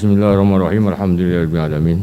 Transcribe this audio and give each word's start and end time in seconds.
بسم 0.00 0.16
الله 0.16 0.32
الرحمن 0.32 0.56
الرحيم 0.56 0.84
الحمد 0.96 1.18
لله 1.20 1.38
رب 1.44 1.54
العالمين 1.60 2.00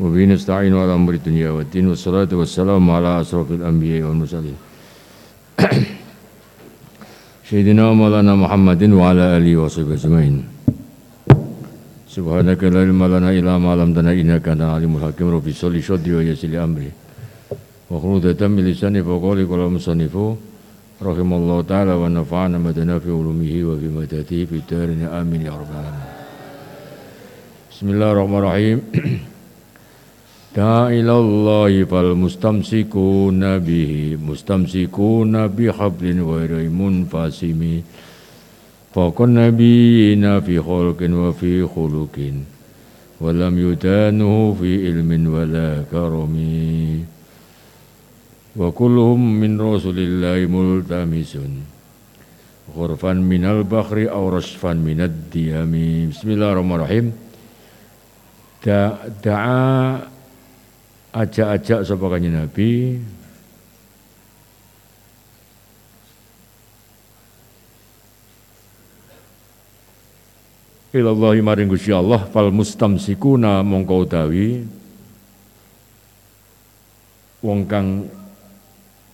وبه 0.00 0.20
نستعين 0.32 0.74
على 0.76 0.92
أمر 1.00 1.12
الدنيا 1.20 1.48
والدين 1.56 1.88
والصلاه 1.88 2.28
والسلام 2.28 2.84
على 2.96 3.10
اشرف 3.24 3.48
الانبياء 3.56 4.04
والمرسلين 4.04 4.58
سيدنا 7.48 7.84
مولانا 7.96 8.32
محمد 8.44 8.82
وعلى 9.00 9.24
اله 9.36 9.52
وصحبه 9.64 9.96
اجمعين 9.96 10.34
سبحانك 12.16 12.60
لا 12.68 12.80
علم 12.84 13.00
لنا 13.00 13.30
الا 13.32 13.52
ما 13.56 13.68
علمتنا 13.72 14.12
انك 14.12 14.44
انت 14.52 14.60
العليم 14.68 14.92
الحكيم 15.00 15.28
ربي 15.36 15.52
صلي 15.56 15.80
صدري 15.88 16.12
ويسر 16.16 16.48
لي 16.52 16.58
امري 16.60 16.90
وخلود 17.90 18.24
تم 18.40 18.60
لساني 18.60 19.00
فقولي 19.08 19.44
قول 19.48 19.60
المصنف 19.68 20.14
رحم 21.08 21.30
الله 21.40 21.58
تعالى 21.70 21.94
ونفعنا 22.02 22.56
ما 22.64 22.70
في 23.02 23.10
علومه 23.18 23.52
وفي 23.68 23.88
مدته 23.96 24.38
في 24.48 24.56
دارنا 24.68 25.06
امين 25.20 25.42
يا 25.48 25.56
رب 25.60 25.72
العالمين 25.72 26.01
Bismillahirrahmanirrahim. 27.72 28.84
Da'ilallahi 30.60 31.88
fal 31.88 32.12
mustamsikuna 32.12 33.64
bihi 33.64 34.20
mustamsikuna 34.20 35.48
bihablin 35.48 36.20
ghairi 36.20 36.68
munfasimi. 36.68 37.80
Fakun 38.92 39.40
nabiyina 39.40 40.44
fi 40.44 40.60
khulqin 40.60 41.16
wa 41.16 41.32
fi 41.32 41.64
khuluqin. 41.64 42.44
Walam 43.24 43.56
yudanuhu 43.56 44.52
fi 44.60 44.92
ilmin 44.92 45.32
wala 45.32 45.88
karami. 45.88 47.00
Wa 48.52 48.68
kulluhum 48.68 49.40
min 49.40 49.56
rasulillahi 49.56 50.44
multamisun. 50.44 51.64
Ghurfan 52.68 53.24
minal 53.24 53.64
bakhri 53.64 54.12
aw 54.12 54.28
rasfan 54.28 54.84
minad 54.84 55.32
diyami. 55.32 56.12
Bismillahirrahmanirrahim 56.12 57.21
da'a 58.62 59.62
ajak-ajak 61.12 61.80
sapa 61.84 62.06
kanjeng 62.08 62.38
Nabi. 62.38 62.70
Ilallahi 70.92 71.40
maring 71.40 71.72
Gusti 71.72 71.88
Allah 71.88 72.20
fal 72.28 72.52
mustamsikuna 72.52 73.64
mongko 73.64 73.94
utawi 74.04 74.60
wong 77.40 77.64
kang 77.64 78.12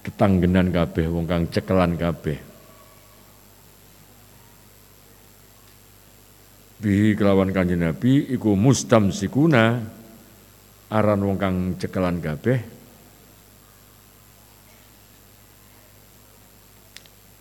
ketanggenan 0.02 0.74
kabeh 0.74 1.06
wong 1.06 1.22
kang 1.30 1.46
cekelan 1.46 1.94
kabeh 1.94 2.47
bihi 6.78 7.18
kelawan 7.18 7.50
kanjeng 7.50 7.82
Nabi 7.82 8.30
iku 8.30 8.54
mustamsikuna 8.54 9.82
aran 10.94 11.20
wong 11.26 11.38
kang 11.38 11.56
cekelan 11.74 12.22
kabeh. 12.22 12.58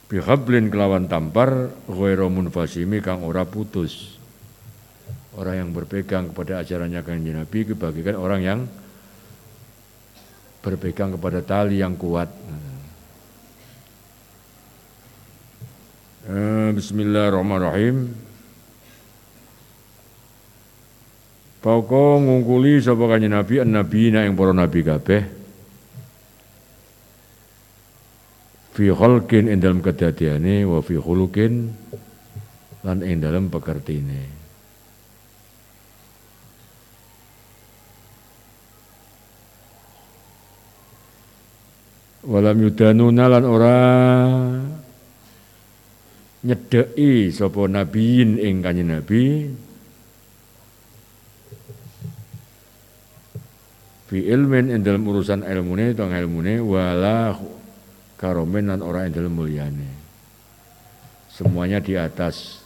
Bihablin 0.07 0.71
kelawan 0.71 1.05
tampar 1.11 1.69
ghairu 1.85 2.31
munfasimi 2.31 3.03
kang 3.03 3.21
ora 3.27 3.43
putus. 3.43 4.17
Orang 5.37 5.53
yang 5.53 5.69
berpegang 5.69 6.33
kepada 6.33 6.65
ajarannya 6.65 7.01
kanjeng 7.05 7.37
Nabi 7.37 7.59
kebagikan 7.69 8.17
orang 8.17 8.41
yang 8.41 8.59
berpegang 10.65 11.13
kepada 11.13 11.45
tali 11.45 11.77
yang 11.77 11.93
kuat. 11.93 12.31
Eh, 16.27 16.69
Bismillahirrahmanirrahim 16.75 18.26
Poko 21.57 22.21
ngungkuli 22.21 22.77
sapa 22.77 23.09
kanjeng 23.09 23.33
Nabi 23.33 23.65
nabi 23.65 24.13
yang 24.13 24.37
para 24.37 24.53
nabi 24.53 24.79
kabeh. 24.85 25.23
Fi 28.77 28.85
khalqin 28.93 29.49
ing 29.49 29.57
dalam 29.57 29.81
kedadiane 29.81 30.61
wa 30.69 30.85
fi 30.85 31.01
khuluqin 31.01 31.53
lan 32.85 33.01
ing 33.01 33.17
dalam 33.17 33.49
pekertine. 33.49 34.37
Walam 42.27 42.59
yudanuna 42.59 43.25
lan 43.31 43.43
ora 43.47 43.79
nyedeki 46.45 47.33
sapa 47.33 47.65
nabiin 47.65 48.37
ing 48.37 48.61
kanjeng 48.61 48.93
Nabi 48.93 49.23
fi 54.07 54.23
ilmin 54.23 54.71
ing 54.71 54.81
dalam 54.81 55.03
urusan 55.03 55.43
ilmune 55.43 55.91
tong 55.91 56.15
ilmune 56.15 56.63
wala 56.63 57.35
karomen 58.15 58.71
lan 58.71 58.79
ora 58.79 59.03
ing 59.03 59.13
dalam 59.13 59.35
mulyane. 59.35 59.89
Semuanya 61.27 61.83
di 61.83 61.93
atas. 61.99 62.63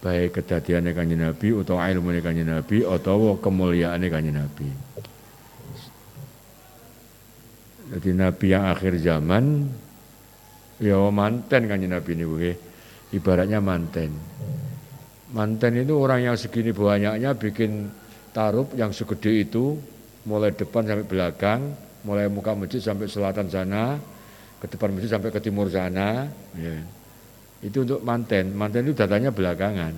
Baik 0.00 0.40
kedadiane 0.40 0.92
kanjeng 0.92 1.22
Nabi 1.22 1.52
utawa 1.52 1.88
ilmune 1.92 2.20
kanjeng 2.24 2.48
Nabi 2.48 2.84
utawa 2.84 3.36
kemuliaane 3.36 4.06
kanjeng 4.08 4.36
Nabi. 4.36 4.68
Jadi 7.86 8.10
Nabi 8.16 8.46
yang 8.50 8.66
akhir 8.66 8.98
zaman 8.98 9.70
ya 10.82 10.98
manten 11.12 11.62
kanjeng 11.68 11.92
Nabi 11.92 12.10
ini 12.16 12.24
nggih. 12.24 12.56
Ibaratnya 13.14 13.62
manten. 13.62 14.10
Manten 15.30 15.72
itu 15.78 15.94
orang 15.94 16.26
yang 16.26 16.36
segini 16.38 16.74
banyaknya 16.74 17.38
bikin 17.38 17.86
tarup 18.36 18.76
yang 18.76 18.92
segede 18.92 19.48
itu 19.48 19.80
mulai 20.28 20.52
depan 20.52 20.84
sampai 20.84 21.08
belakang, 21.08 21.72
mulai 22.04 22.28
muka 22.28 22.52
masjid 22.52 22.84
sampai 22.84 23.08
selatan 23.08 23.48
sana, 23.48 23.96
ke 24.60 24.68
depan 24.68 24.92
masjid 24.92 25.16
sampai 25.16 25.32
ke 25.32 25.40
timur 25.40 25.72
sana. 25.72 26.28
Ya. 26.52 26.84
Itu 27.64 27.88
untuk 27.88 28.04
manten, 28.04 28.52
manten 28.52 28.84
itu 28.84 28.92
datanya 28.92 29.32
belakangan. 29.32 29.96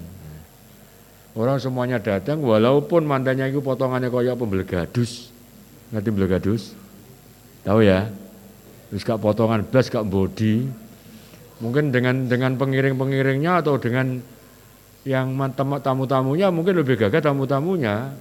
Orang 1.35 1.59
semuanya 1.59 1.99
datang 1.99 2.39
walaupun 2.39 3.03
mantannya 3.03 3.51
itu 3.51 3.59
potongannya 3.59 4.07
kayak 4.07 4.39
pembelgadus. 4.39 5.35
Ngerti 5.91 6.11
belegadus? 6.15 6.63
Tahu 7.67 7.83
ya? 7.83 8.07
Terus 8.91 9.03
gak 9.05 9.21
potongan 9.23 9.67
blas, 9.67 9.91
gak 9.91 10.07
body. 10.07 10.67
Mungkin 11.59 11.91
dengan 11.91 12.31
dengan 12.31 12.55
pengiring-pengiringnya 12.55 13.63
atau 13.63 13.79
dengan 13.79 14.19
yang 15.07 15.33
tamu-tamunya 15.57 16.53
mungkin 16.53 16.75
lebih 16.77 16.99
gagah 17.01 17.23
tamu-tamunya 17.23 18.13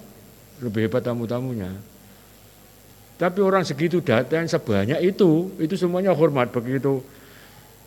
lebih 0.62 0.90
hebat 0.90 1.06
tamu-tamunya. 1.06 1.72
Tapi 3.18 3.40
orang 3.42 3.66
segitu 3.66 3.98
datang 4.02 4.46
sebanyak 4.46 5.02
itu, 5.02 5.50
itu 5.58 5.74
semuanya 5.74 6.14
hormat 6.14 6.54
begitu. 6.54 7.02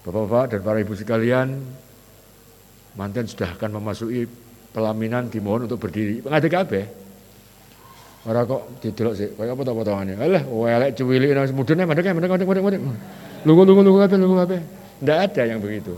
Bapak-bapak 0.03 0.57
dan 0.57 0.61
para 0.67 0.79
ibu 0.83 0.95
sekalian, 0.99 1.61
mantan 2.99 3.31
sudah 3.31 3.55
akan 3.55 3.79
memasuki 3.79 4.27
pelaminan 4.75 5.31
dimohon 5.31 5.71
untuk 5.71 5.79
berdiri. 5.79 6.19
Ngadeg 6.27 6.51
kabeh. 6.51 6.85
Ora 8.27 8.45
kok 8.45 8.85
didelok 8.85 9.15
sih, 9.17 9.29
kaya 9.33 9.57
apa 9.57 9.63
potongannya. 9.65 10.19
Alah, 10.21 10.45
elek 10.45 10.99
cuwilik 10.99 11.33
nang 11.33 11.49
mudune 11.57 11.89
mandek 11.89 12.05
mandek 12.13 12.29
mandek 12.29 12.49
mandek 12.49 12.65
mandek. 12.67 12.83
Lungu 13.49 13.63
lungu 13.65 13.81
lungu 13.81 13.99
kabeh 14.05 14.17
lungu 14.21 14.37
kabeh. 14.45 14.61
Ndak 15.01 15.19
ada 15.31 15.43
yang 15.49 15.59
begitu. 15.63 15.97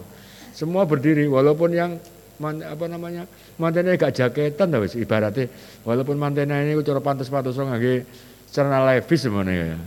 Semua 0.55 0.87
berdiri 0.87 1.27
walaupun 1.27 1.75
yang 1.75 1.99
man, 2.43 2.59
apa 2.67 2.91
namanya 2.91 3.23
mantennya 3.55 3.95
gak 3.95 4.19
jaketan 4.19 4.75
wis 4.83 4.99
ibaratnya. 4.99 5.47
Walaupun 5.87 6.19
mantennya 6.19 6.59
ini 6.67 6.75
cara 6.83 6.99
pantas 6.99 7.31
pantas 7.31 7.55
ngangge 7.55 8.03
celana 8.51 8.83
levis 8.91 9.21
semuanya 9.23 9.55
ya. 9.55 9.79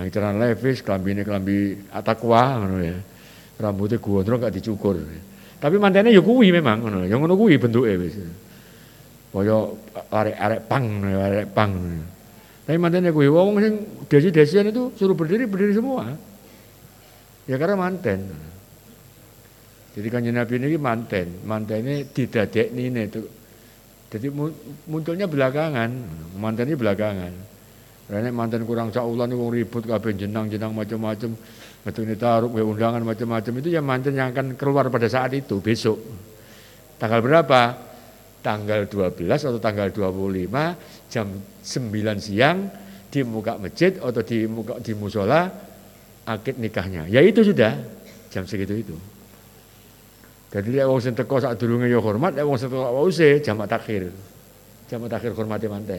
Yang 0.00 0.08
celana 0.16 0.48
levis 0.48 0.80
kelambi 0.80 1.12
ini 1.12 1.22
kelambi 1.28 1.56
atakwa 1.92 2.64
ngono 2.64 2.80
ya. 2.80 2.96
Rambutnya 3.60 4.00
gondrong 4.00 4.40
gak 4.40 4.56
dicukur 4.56 4.96
tapi 5.64 5.80
mantennya 5.80 6.12
ya 6.12 6.20
kuwi 6.20 6.52
memang 6.52 6.76
ngono 6.84 7.08
yang 7.08 7.24
ngono 7.24 7.40
kuwi 7.40 7.56
bentuknya 7.56 7.96
wis 7.96 8.20
kaya 9.32 9.64
arek-arek 10.12 10.60
pang 10.68 10.84
arek 11.00 11.48
pang 11.56 11.72
tapi 12.64 12.76
mantennya 12.80 13.12
kuwi 13.12 13.28
wong 13.28 13.60
sing 13.60 13.74
desi-desian 14.08 14.72
itu 14.72 14.88
suruh 14.96 15.12
berdiri 15.12 15.44
berdiri 15.44 15.76
semua. 15.76 16.16
Ya 17.44 17.60
karena 17.60 17.76
manten 17.76 18.24
Jadi 19.94 20.06
kanjeng 20.10 20.34
Nabi 20.34 20.58
ini 20.58 20.74
manten, 20.74 21.46
manten 21.46 21.86
ini 21.86 22.02
didadek 22.10 22.74
ini 22.74 22.90
itu. 23.06 23.22
Jadi 24.10 24.26
munculnya 24.90 25.30
belakangan, 25.30 25.90
manten 26.34 26.66
ini 26.66 26.74
belakangan. 26.74 27.32
Karena 28.04 28.28
manten 28.34 28.66
kurang 28.68 28.92
saulan 28.92 29.32
wong 29.32 29.54
ribut 29.54 29.86
kabeh 29.86 30.12
jenang-jenang 30.18 30.74
macam-macam. 30.74 31.30
ini 31.84 32.16
taruh, 32.16 32.48
undangan 32.48 33.00
macam-macam 33.04 33.52
itu 33.60 33.68
ya 33.72 33.80
manten 33.84 34.16
yang 34.16 34.32
akan 34.32 34.56
keluar 34.58 34.88
pada 34.90 35.08
saat 35.08 35.32
itu 35.36 35.60
besok. 35.62 36.00
Tanggal 36.98 37.20
berapa? 37.22 37.62
Tanggal 38.44 38.90
12 38.90 39.40
atau 39.40 39.60
tanggal 39.62 39.88
25 39.88 41.08
jam 41.08 41.26
9 41.32 42.20
siang 42.20 42.68
di 43.08 43.20
muka 43.24 43.56
masjid 43.56 43.96
atau 43.96 44.20
di 44.20 44.44
muka 44.44 44.76
di 44.84 44.92
musola 44.92 45.48
akid 46.28 46.60
nikahnya. 46.60 47.08
Ya 47.08 47.24
itu 47.24 47.40
sudah 47.40 47.72
jam 48.28 48.44
segitu 48.44 48.74
itu. 48.74 48.96
Jadi 50.54 50.70
lek 50.70 50.86
wong 50.86 51.02
sing 51.02 51.18
teko 51.18 51.42
sak 51.42 51.58
durunge 51.58 51.90
ya 51.90 51.98
hormat, 51.98 52.38
lek 52.38 52.46
wong 52.46 52.54
sing 52.54 52.70
teko 52.70 52.86
wause 52.94 53.42
jamak 53.42 53.66
takhir. 53.66 54.14
Jamak 54.86 55.10
takhir 55.10 55.34
hormati 55.34 55.66
manten. 55.66 55.98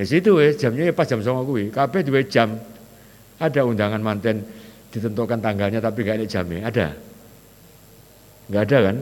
Ya 0.00 0.04
situ 0.08 0.40
wis 0.40 0.56
jamnya 0.56 0.88
ya 0.88 0.94
pas 0.96 1.04
jam 1.04 1.20
09.00 1.20 1.44
kuwi. 1.44 1.64
Kabeh 1.68 2.00
duwe 2.08 2.24
jam. 2.24 2.56
Ada 3.36 3.68
undangan 3.68 4.00
manten 4.00 4.46
ditentukan 4.88 5.44
tanggalnya 5.44 5.84
tapi 5.84 6.08
gak 6.08 6.24
ada 6.24 6.26
jamnya. 6.26 6.60
Ada? 6.72 6.86
Enggak 8.48 8.62
ada 8.64 8.78
kan? 8.80 8.96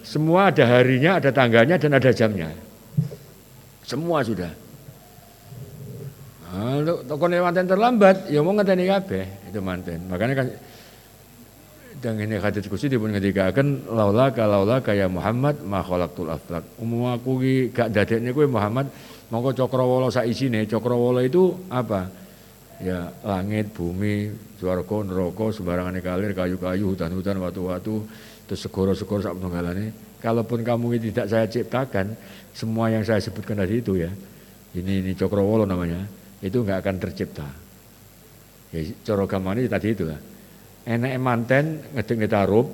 Semua 0.00 0.48
ada 0.48 0.64
harinya, 0.64 1.20
ada 1.20 1.28
tanggalnya 1.28 1.76
dan 1.76 1.92
ada 1.92 2.10
jamnya. 2.14 2.48
Semua 3.84 4.24
sudah. 4.24 4.48
Nah, 6.48 6.80
toko 7.04 7.28
manten 7.28 7.68
terlambat, 7.68 8.32
ya 8.32 8.40
mau 8.40 8.56
ngeteni 8.56 8.88
kabeh 8.88 9.52
itu 9.52 9.60
manten. 9.60 10.00
Makanya 10.08 10.34
kan 10.40 10.46
dan 11.98 12.14
ini 12.14 12.38
hadis 12.38 12.70
kursi 12.70 12.86
dipun 12.86 13.10
ngendikaken 13.10 13.90
laula 13.90 14.30
ka 14.30 14.46
laula 14.46 14.78
kaya 14.78 15.10
Muhammad 15.10 15.66
ma 15.66 15.82
khalaqtul 15.82 16.30
aflak. 16.30 16.78
Umum 16.78 17.10
aku 17.10 17.42
ki 17.42 17.54
gak 17.74 17.90
dadekne 17.90 18.30
kowe 18.30 18.46
Muhammad 18.46 18.86
mongko 19.34 19.50
cakrawala 19.54 20.06
sak 20.08 20.30
isine. 20.30 20.62
Cakrawala 20.70 21.26
itu 21.26 21.50
apa? 21.66 22.06
Ya 22.78 23.10
langit, 23.26 23.74
bumi, 23.74 24.30
swarga, 24.62 25.02
neraka, 25.02 25.50
sembarangane 25.50 25.98
kalir, 25.98 26.30
kayu-kayu, 26.30 26.94
hutan-hutan, 26.94 27.42
watu-watu, 27.42 28.06
terus 28.46 28.60
segoro-segoro 28.62 29.18
sak 29.18 29.34
penunggalane. 29.34 29.90
Kalaupun 30.22 30.62
kamu 30.62 30.94
ini 30.94 31.10
tidak 31.10 31.26
saya 31.26 31.46
ciptakan, 31.50 32.14
semua 32.54 32.86
yang 32.94 33.02
saya 33.02 33.18
sebutkan 33.18 33.58
tadi 33.58 33.82
itu 33.82 33.98
ya, 33.98 34.10
ini 34.78 35.02
ini 35.02 35.10
cakrawala 35.18 35.66
namanya, 35.66 36.06
itu 36.38 36.62
enggak 36.62 36.86
akan 36.86 36.94
tercipta. 37.02 37.48
Ya, 38.70 38.80
cara 39.02 39.26
gamane 39.26 39.66
tadi 39.66 39.88
itu 39.90 40.06
enak 40.88 41.12
manten 41.20 41.84
ngedek 41.92 42.32
tarup 42.32 42.72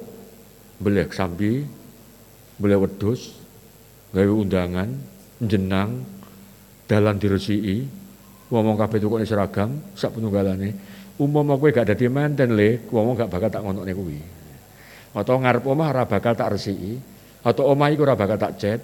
beli 0.79 1.03
sambi 1.11 1.67
beli 2.55 2.77
wedus 2.79 3.35
gawe 4.15 4.31
undangan 4.31 4.87
jenang 5.43 6.07
dalan 6.87 7.19
diresiki 7.19 7.83
ngomong 8.55 8.79
kabeh 8.79 9.03
tukune 9.03 9.27
seragam 9.27 9.83
sak 9.99 10.15
penunggalane. 10.15 10.95
Umpama 11.15 11.55
kowe 11.59 11.71
gak 11.71 11.95
dadi 11.95 12.11
manten 12.11 12.59
le 12.59 12.87
ngomong 12.91 13.15
gak 13.19 13.31
bakal 13.31 13.51
tak 13.51 13.63
ngonokne 13.63 13.93
kuwi. 13.95 14.19
Atau 15.15 15.39
ngarep 15.39 15.63
omah 15.67 15.89
ora 15.95 16.05
bakal 16.07 16.35
tak 16.35 16.55
resiki 16.55 16.99
atau 17.43 17.71
omah 17.71 17.91
iku 17.95 18.03
ora 18.03 18.19
bakal 18.19 18.39
tak 18.39 18.59
cet 18.59 18.81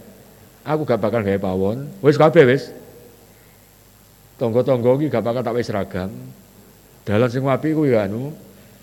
aku 0.62 0.82
gak 0.86 0.98
bakal 0.98 1.22
gawe 1.22 1.38
pawon. 1.38 1.86
Wis 2.02 2.18
kabeh 2.18 2.46
wis. 2.50 2.70
Tonggo-tonggo 4.38 4.98
iki 4.98 5.06
gak 5.10 5.22
bakal 5.22 5.42
tak 5.42 5.54
wis 5.54 5.70
seragam. 5.70 6.10
Dalan 7.06 7.30
sing 7.30 7.42
apik 7.46 7.74
kuwi 7.74 7.94
anu 7.94 8.30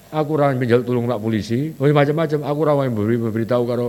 Aku 0.08 0.40
ora 0.40 0.56
menjal 0.56 0.88
tulung 0.88 1.04
Pak 1.04 1.20
polisi, 1.20 1.76
oh 1.76 1.88
macam-macam. 1.92 2.40
Aku 2.48 2.60
ora 2.64 2.74
memberi 2.88 3.20
memberitahu 3.20 3.64
karo 3.68 3.88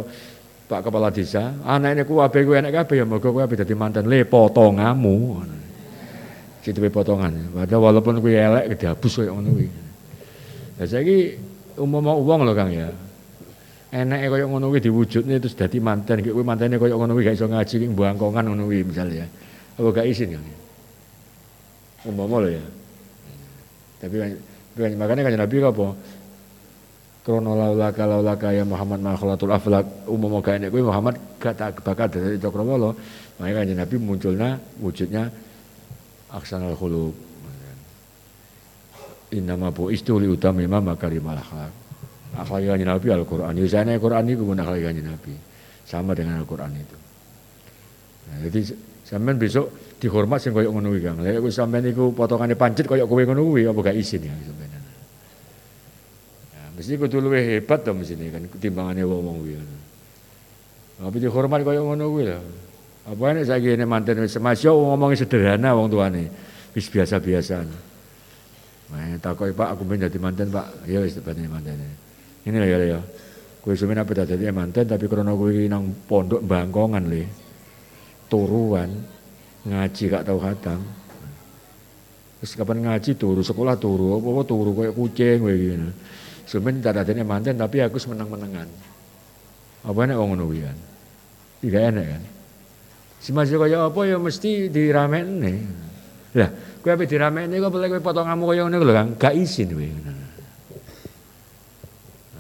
Pak 0.69 0.85
kepala 0.85 1.09
desa, 1.09 1.57
anaknya 1.65 2.05
ku 2.05 2.21
abe 2.21 2.45
ku 2.45 2.53
enak 2.53 2.93
ya 2.93 3.05
mergo 3.09 3.33
kowe 3.33 3.41
abe 3.41 3.57
dadi 3.57 3.73
mantan 3.73 4.05
le 4.05 4.29
potongamu. 4.29 5.41
Situ 6.61 6.85
potongan. 6.93 7.33
Padahal 7.57 7.81
walaupun 7.89 8.21
kowe 8.21 8.29
elek 8.29 8.77
kedabus 8.77 9.17
koyo 9.17 9.33
ngono 9.33 9.57
kuwi. 9.57 9.69
Lah 10.77 10.85
saiki 10.85 11.41
umpama 11.81 12.13
wong 12.13 12.45
lho 12.45 12.53
Kang 12.53 12.69
ya. 12.69 12.93
Enake 13.97 14.29
koyo 14.29 14.45
ngono 14.53 14.69
kuwi 14.69 14.85
diwujudne 14.85 15.41
terus 15.41 15.57
dadi 15.57 15.81
mantan, 15.81 16.21
kowe 16.21 16.45
mantene 16.45 16.77
koyo 16.77 17.01
ngono 17.01 17.17
kuwi 17.17 17.33
gak 17.33 17.41
iso 17.41 17.49
ngaji 17.49 17.75
ning 17.89 17.97
bangkongan 17.97 18.45
ngono 18.53 18.69
kuwi 18.69 18.85
misalnya. 18.85 19.25
Apa 19.81 19.89
gak 19.89 20.05
izin 20.05 20.37
Kang? 20.37 20.45
Umpama 22.13 22.45
lho 22.45 22.61
ya. 22.61 22.65
Tapi 24.05 24.37
makanya 24.79 25.27
kan 25.27 25.35
Nabi 25.35 25.57
apa? 25.61 25.89
Krono 27.27 27.53
laulaka 27.53 28.09
laulaka 28.09 28.49
ya 28.57 28.65
Muhammad 28.65 29.05
makhlukul 29.05 29.53
aflak 29.53 29.85
umum 30.09 30.41
enek 30.41 30.73
kuwi 30.73 30.81
Muhammad 30.81 31.21
gak 31.37 31.61
tak 31.61 31.85
bakal 31.85 32.09
dari 32.09 32.41
Cakrawala. 32.41 32.97
Makanya 33.37 33.55
kan 33.61 33.69
Nabi 33.85 33.97
munculnya 34.01 34.57
wujudnya 34.81 35.29
aksanal 36.33 36.73
khuluq. 36.73 37.13
Innama 39.29 39.69
bu 39.69 39.93
istuli 39.93 40.25
utama 40.25 40.65
imam 40.65 40.81
makarimal 40.81 41.37
akhlak. 41.37 41.69
Akhlak 42.33 42.65
kanjeng 42.65 42.89
Nabi 42.89 43.07
Al-Qur'an. 43.13 43.53
Ya 43.61 43.69
sana 43.69 43.93
Al-Qur'an 43.93 44.25
itu 44.25 44.41
pun 44.41 44.57
akhlak 44.57 44.81
kanjeng 44.89 45.05
Nabi. 45.05 45.37
Sama 45.85 46.17
dengan 46.17 46.41
Al-Qur'an 46.41 46.73
itu. 46.73 46.97
Nah, 48.29 48.37
jadi 48.49 48.61
sampean 49.05 49.37
besok 49.37 49.97
dihormat 50.01 50.41
sing 50.41 50.57
koyo 50.57 50.73
ngono 50.73 50.97
kuwi 50.97 51.01
Kang. 51.05 51.21
Lha 51.21 51.41
kowe 51.41 51.53
sampean 51.53 51.85
iku 51.93 52.13
potongane 52.17 52.57
pancet 52.57 52.89
koyo 52.89 53.05
kowe 53.05 53.21
ngono 53.21 53.45
kuwi 53.53 53.69
apa 53.69 53.81
gak 53.93 53.97
izin 54.01 54.29
ya 54.29 54.33
sampean. 54.33 54.68
Mesti 56.79 56.95
kudu 56.95 57.19
luwih 57.19 57.59
hebat 57.59 57.83
to 57.83 57.91
mesti 57.91 58.15
kan 58.31 58.47
timbangane 58.63 59.03
wong-wong 59.03 59.43
kuwi. 59.43 59.59
Tapi 61.03 61.17
dihormat 61.19 61.67
koyo 61.67 61.83
ngono 61.83 62.07
kuwi 62.07 62.25
lho. 62.31 62.39
Apa 63.11 63.35
nek 63.35 63.51
saiki 63.51 63.75
nek 63.75 63.89
manten 63.91 64.23
wis 64.23 64.39
semasyo 64.39 64.79
ngomongnya 64.79 65.19
sederhana 65.27 65.75
wong 65.75 65.91
tuane. 65.91 66.31
Wis 66.79 66.87
biasa-biasa. 66.87 67.67
Nah, 68.89 69.19
takoki 69.19 69.53
Pak 69.59 69.75
aku 69.75 69.83
pengen 69.91 70.07
dadi 70.07 70.19
manten 70.23 70.55
Pak. 70.55 70.87
Ya 70.87 71.03
wis 71.03 71.19
dadi 71.19 71.51
manten. 71.51 71.83
Ini 72.47 72.55
lah 72.55 72.69
ya 72.71 72.79
ya. 72.95 73.01
Kowe 73.59 73.75
semen 73.75 73.99
apa 73.99 74.15
dadi 74.15 74.47
manten 74.55 74.87
tapi 74.87 75.11
krana 75.11 75.35
kowe 75.35 75.51
nang 75.51 75.91
pondok 76.07 76.47
Bangkongan 76.47 77.05
le. 77.11 77.27
Turuan 78.31 79.19
ngaji 79.67 80.03
gak 80.09 80.25
tahu 80.25 80.39
khatam 80.39 80.81
terus 82.39 82.55
kapan 82.55 82.87
ngaji 82.87 83.19
turu 83.19 83.43
sekolah 83.43 83.75
turu 83.75 84.15
apa 84.15 84.43
turu 84.47 84.71
kayak 84.71 84.95
kucing 84.95 85.39
kayak 85.43 85.59
gini 85.59 85.91
tak 86.49 86.97
ada 87.05 87.13
manten 87.21 87.55
tapi 87.61 87.85
aku 87.85 88.01
semenang 88.01 88.33
menangan 88.33 88.69
apa 89.85 89.99
enak 90.01 90.17
orang 90.17 90.29
ngono 90.33 90.45
kan 90.57 90.77
tidak 91.61 91.83
enak 91.93 92.07
kan 92.17 92.23
si 93.21 93.31
masih 93.37 93.61
kayak 93.61 93.93
apa 93.93 94.01
ya 94.09 94.17
mesti 94.17 94.73
diramen 94.73 95.27
nih 95.45 95.59
lah 96.41 96.51
kue 96.81 96.91
apa 96.91 97.05
diramen 97.05 97.53
nih 97.53 97.61
kau 97.61 97.69
boleh 97.69 98.01
potong 98.01 98.25
kamu 98.25 98.45
kayak 98.49 98.63
ngono 98.65 98.93
kan 98.97 99.07
gak 99.21 99.35
izin 99.37 99.69
kowe 99.77 99.89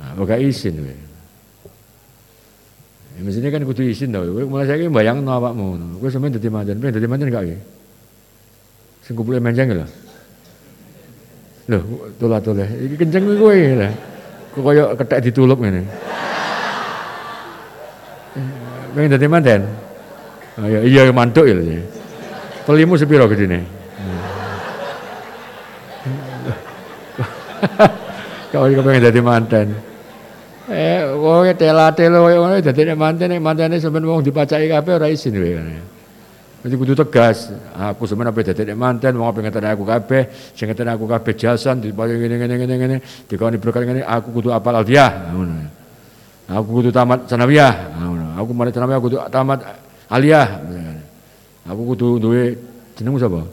nah, 0.01 0.25
gak 0.25 0.41
izin 0.41 0.75
kowe 0.81 0.97
Ya, 3.19 3.51
kan 3.51 3.67
kudu 3.67 3.83
izin 3.83 4.15
tau. 4.15 4.23
Mulai 4.23 4.71
saiki 4.71 4.87
bayang 4.95 5.27
no 5.27 5.35
awakmu. 5.35 5.99
Kowe 5.99 6.07
sampeyan 6.07 6.39
dadi 6.39 6.47
manten, 6.47 6.79
pengen 6.79 7.03
dadi 7.03 7.09
manten 7.11 7.27
gak 7.35 7.51
ya? 7.51 7.59
Menjang 9.43 9.75
lho. 9.75 9.87
Lho, 11.69 11.85
tulah-tulah. 12.17 12.65
Iki 12.65 12.97
kenceng 12.97 13.29
kowe 13.37 13.53
lho. 13.53 13.89
Kok 14.57 14.63
kaya 14.65 14.85
kethek 14.97 15.21
ditulup 15.29 15.61
ngene. 15.61 15.85
Pengen 18.97 19.13
dadi 19.13 19.29
manten? 19.29 19.61
Oh, 20.57 20.65
iya, 20.65 21.13
mantuk 21.13 21.45
ya. 21.45 21.55
Pelimu 22.65 22.97
sepiro 22.97 23.29
gedene? 23.29 23.69
Kau 28.49 28.65
pengen 28.89 29.05
jadi 29.13 29.21
manten. 29.21 29.77
Eh, 30.73 31.05
kowe 31.05 31.53
tela-telo 31.53 32.29
koyo 32.29 32.49
ngono 32.49 32.65
dadi 32.65 32.81
manten 32.97 33.37
mantene 33.45 33.77
sampean 33.77 34.09
wong 34.09 34.25
dipacaki 34.25 34.73
kabeh 34.73 34.97
ora 34.97 35.13
isin 35.13 35.37
kowe. 35.37 35.98
Jadi 36.59 36.75
kudu 36.75 36.93
tegas. 36.99 37.55
Aku 37.75 38.03
sampean 38.05 38.35
apa 38.35 38.43
dadi 38.43 38.67
nek 38.67 38.75
manten 38.75 39.15
wong 39.15 39.31
pengen 39.31 39.63
aku 39.63 39.87
kabeh, 39.87 40.27
sing 40.59 40.67
ngeten 40.67 40.91
aku 40.91 41.07
kabeh 41.07 41.33
jasan 41.39 41.79
diparing 41.79 42.19
ngene 42.19 42.35
ngene 42.35 42.55
ngene 42.59 42.75
ngene, 42.75 42.97
dikoni 43.31 43.63
berkah 43.63 43.87
ngene 43.87 44.03
aku 44.03 44.35
kudu 44.35 44.51
apal 44.51 44.75
aldiah 44.75 45.31
ngono. 45.31 45.55
Aku 46.51 46.69
kudu 46.83 46.91
tamat 46.91 47.31
sanawiyah 47.31 47.95
ngono. 48.03 48.27
Aku 48.43 48.51
mari 48.57 48.75
sanawiyah 48.75 49.01
kudu 49.01 49.17
tamat 49.31 49.63
aliyah. 50.11 50.49
Aku 51.69 51.95
kudu 51.95 52.19
duwe 52.19 52.59
jenengmu 52.99 53.23
sapa? 53.23 53.47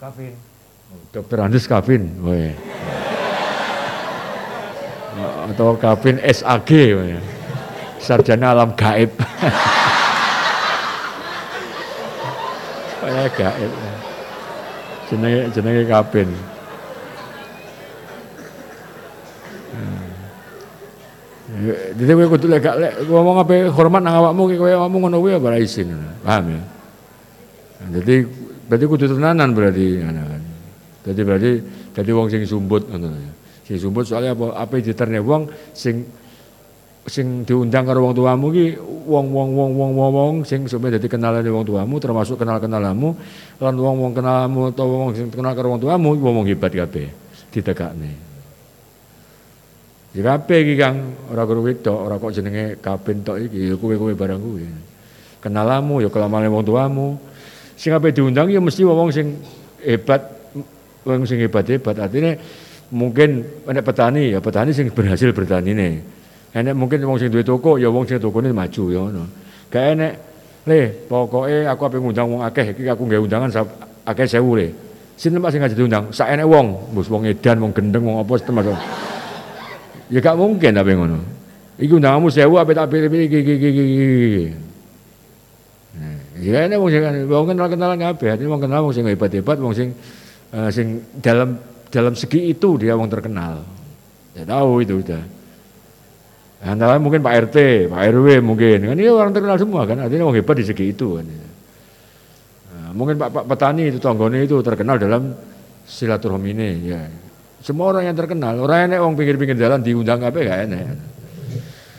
Kavin. 0.00 0.32
Dokter 1.12 1.38
Andes 1.42 1.68
Kavin. 1.68 2.08
Woe 2.24 2.56
atau 5.50 5.74
Kavin 5.76 6.16
SAG 6.22 6.70
sarjana 8.00 8.54
alam 8.54 8.72
gaib 8.78 9.10
kayak 13.10 13.30
gaib 13.36 13.72
jenenge 15.10 15.40
jenenge 15.50 15.82
Kavin 15.90 16.30
hmm. 19.74 19.98
Jadi 21.98 22.10
kowe 22.14 22.26
kudu 22.30 22.46
lek 22.46 22.62
lek 22.62 22.92
ngomong 23.10 23.42
apa 23.42 23.68
hormat 23.74 24.00
nang 24.00 24.22
awakmu 24.22 24.54
kowe 24.54 24.70
ngomong 24.70 25.10
ngono 25.10 25.18
kuwi 25.18 25.34
ora 25.34 25.58
isin. 25.58 25.90
Paham 26.22 26.54
ya? 26.54 26.62
Jadi 27.98 28.22
berarti 28.70 28.84
kudu 28.86 29.04
tenanan 29.10 29.50
berarti 29.50 29.86
kan. 29.98 30.14
Jadi 31.10 31.20
berarti 31.26 31.50
jadi 31.90 32.10
wong 32.14 32.30
sing 32.30 32.46
sumbut 32.46 32.86
ngono 32.86 33.18
ya. 33.18 33.32
Sing 33.66 33.76
sumbut 33.82 34.06
soalnya 34.06 34.38
apa 34.38 34.54
apa 34.54 34.78
diterne 34.78 35.18
wong 35.18 35.50
sing 35.74 36.06
sing 37.08 37.48
diundang 37.48 37.88
karo 37.88 38.04
wong 38.04 38.14
tuamu 38.14 38.52
ki 38.52 38.76
wong 39.08 39.32
wong 39.32 39.48
wong 39.56 39.70
wong 39.72 39.92
wong 39.96 40.12
wong 40.12 40.34
sing 40.44 40.68
supaya 40.68 41.00
dadi 41.00 41.08
kenalan 41.08 41.40
wong 41.48 41.64
tuamu 41.64 41.96
termasuk 41.96 42.36
kenal 42.36 42.60
kenalamu 42.60 43.16
lan 43.56 43.74
wong 43.76 43.96
wong 44.04 44.12
kenalmu 44.12 44.68
atau 44.68 44.86
wong 44.86 45.10
sing 45.16 45.32
kenal 45.32 45.56
karo 45.56 45.72
wong 45.72 45.80
tuamu 45.80 46.12
wong 46.20 46.44
wong 46.44 46.46
hebat 46.46 46.70
kabeh 46.70 47.08
ditekakne. 47.50 48.30
Ya 50.10 50.26
kabeh 50.26 50.58
iki 50.66 50.74
Kang, 50.74 51.14
ora 51.30 51.46
karo 51.46 51.62
wedok, 51.62 51.94
ora 51.94 52.18
kok 52.18 52.34
jenenge 52.34 52.82
kapin 52.82 53.22
tok 53.22 53.38
iki, 53.46 53.70
ya 53.70 53.74
kowe-kowe 53.78 54.10
barang 54.10 54.42
kuwi. 54.42 54.66
Kenalamu 55.38 56.02
ya 56.02 56.10
kelamane 56.10 56.50
wong 56.50 56.66
tuamu. 56.66 57.14
Sing 57.78 57.94
ape 57.94 58.10
diundang 58.10 58.50
ya 58.50 58.58
mesti 58.58 58.82
wong 58.82 59.14
sing 59.14 59.38
hebat, 59.86 60.26
wong 61.06 61.22
sing 61.30 61.38
hebat-hebat. 61.38 61.94
Artinya 61.94 62.34
mungkin 62.90 63.46
enek 63.70 63.86
petani 63.86 64.34
ya 64.34 64.42
petani 64.42 64.74
sing 64.74 64.90
berhasil 64.90 65.30
bertani 65.30 65.70
nih 65.78 65.92
Enek 66.50 66.74
mungkin 66.74 66.98
wong 67.06 67.18
sing 67.18 67.30
duwe 67.30 67.46
toko 67.46 67.78
ya 67.78 67.86
wong 67.86 68.02
sing 68.10 68.18
tokone 68.18 68.50
maju 68.50 68.82
ya 68.90 68.98
ngono. 69.06 69.22
Gak 69.70 69.84
enek 69.94 70.12
le 70.66 70.80
pokoke 71.06 71.62
aku 71.62 71.82
ape 71.86 71.96
ngundang 72.02 72.26
wong 72.26 72.42
akeh 72.42 72.74
iki 72.74 72.90
aku 72.90 73.06
nggawe 73.06 73.22
undangan 73.22 73.50
akeh 74.02 74.26
sewu 74.26 74.58
le. 74.58 74.68
Sinten 75.14 75.38
Pak 75.38 75.52
sing 75.54 75.60
ngajak 75.62 75.78
diundang? 75.78 76.04
Sak 76.10 76.32
enek 76.32 76.48
wong, 76.48 76.96
bos 76.96 77.06
wong 77.12 77.28
edan, 77.28 77.60
wong 77.60 77.70
gendeng, 77.76 78.02
wong 78.02 78.24
apa 78.24 78.40
termasuk. 78.40 78.72
Ya 80.10 80.18
gak 80.18 80.34
mungkin 80.34 80.72
ape 80.74 80.92
ngono. 80.96 81.18
Iki 81.78 81.92
undanganmu 82.02 82.28
sewu 82.34 82.58
ape 82.58 82.72
tak 82.74 82.90
pilih-pilih 82.90 83.26
iki 83.30 83.38
iki 83.44 83.54
iki 83.54 83.82
iki. 83.84 84.46
Ya 86.40 86.66
enek 86.66 86.82
wong 86.82 86.90
sing 86.90 87.02
wong 87.30 87.46
kenal-kenalan 87.52 87.98
kabeh, 88.00 88.42
wong 88.48 88.60
kenal 88.64 88.80
wong 88.88 88.94
sing 88.96 89.06
hebat-hebat, 89.06 89.56
wong 89.60 89.76
sing 89.76 89.94
uh, 90.50 90.66
sing 90.72 91.04
dalam 91.22 91.60
dalam 91.94 92.16
segi 92.18 92.50
itu 92.50 92.74
dia 92.74 92.98
wong 92.98 93.06
terkenal. 93.06 93.62
Ya 94.34 94.42
tahu 94.42 94.82
itu 94.82 94.98
udah. 94.98 95.39
Antara 96.60 97.00
mungkin 97.00 97.24
Pak 97.24 97.48
RT, 97.48 97.88
Pak 97.88 98.00
RW 98.12 98.44
mungkin 98.44 98.84
kan 98.84 98.96
ini 98.96 99.08
orang 99.08 99.32
terkenal 99.32 99.56
semua 99.56 99.88
kan 99.88 99.96
artinya 99.96 100.28
orang 100.28 100.44
hebat 100.44 100.60
di 100.60 100.64
segi 100.68 100.92
itu 100.92 101.16
kan. 101.16 101.24
Nah, 101.24 102.90
mungkin 102.92 103.16
Pak, 103.16 103.32
Pak 103.32 103.44
petani 103.48 103.88
itu 103.88 103.96
tonggone 103.96 104.44
itu 104.44 104.60
terkenal 104.60 105.00
dalam 105.00 105.32
silaturahmi 105.88 106.50
ini 106.52 106.68
ya. 106.84 107.00
Semua 107.64 107.96
orang 107.96 108.12
yang 108.12 108.16
terkenal, 108.16 108.60
orang 108.60 108.92
yang 108.92 109.00
orang 109.08 109.16
pinggir-pinggir 109.16 109.56
jalan 109.56 109.80
diundang 109.80 110.20
apa 110.20 110.36
gak 110.36 110.60
enak. 110.68 110.84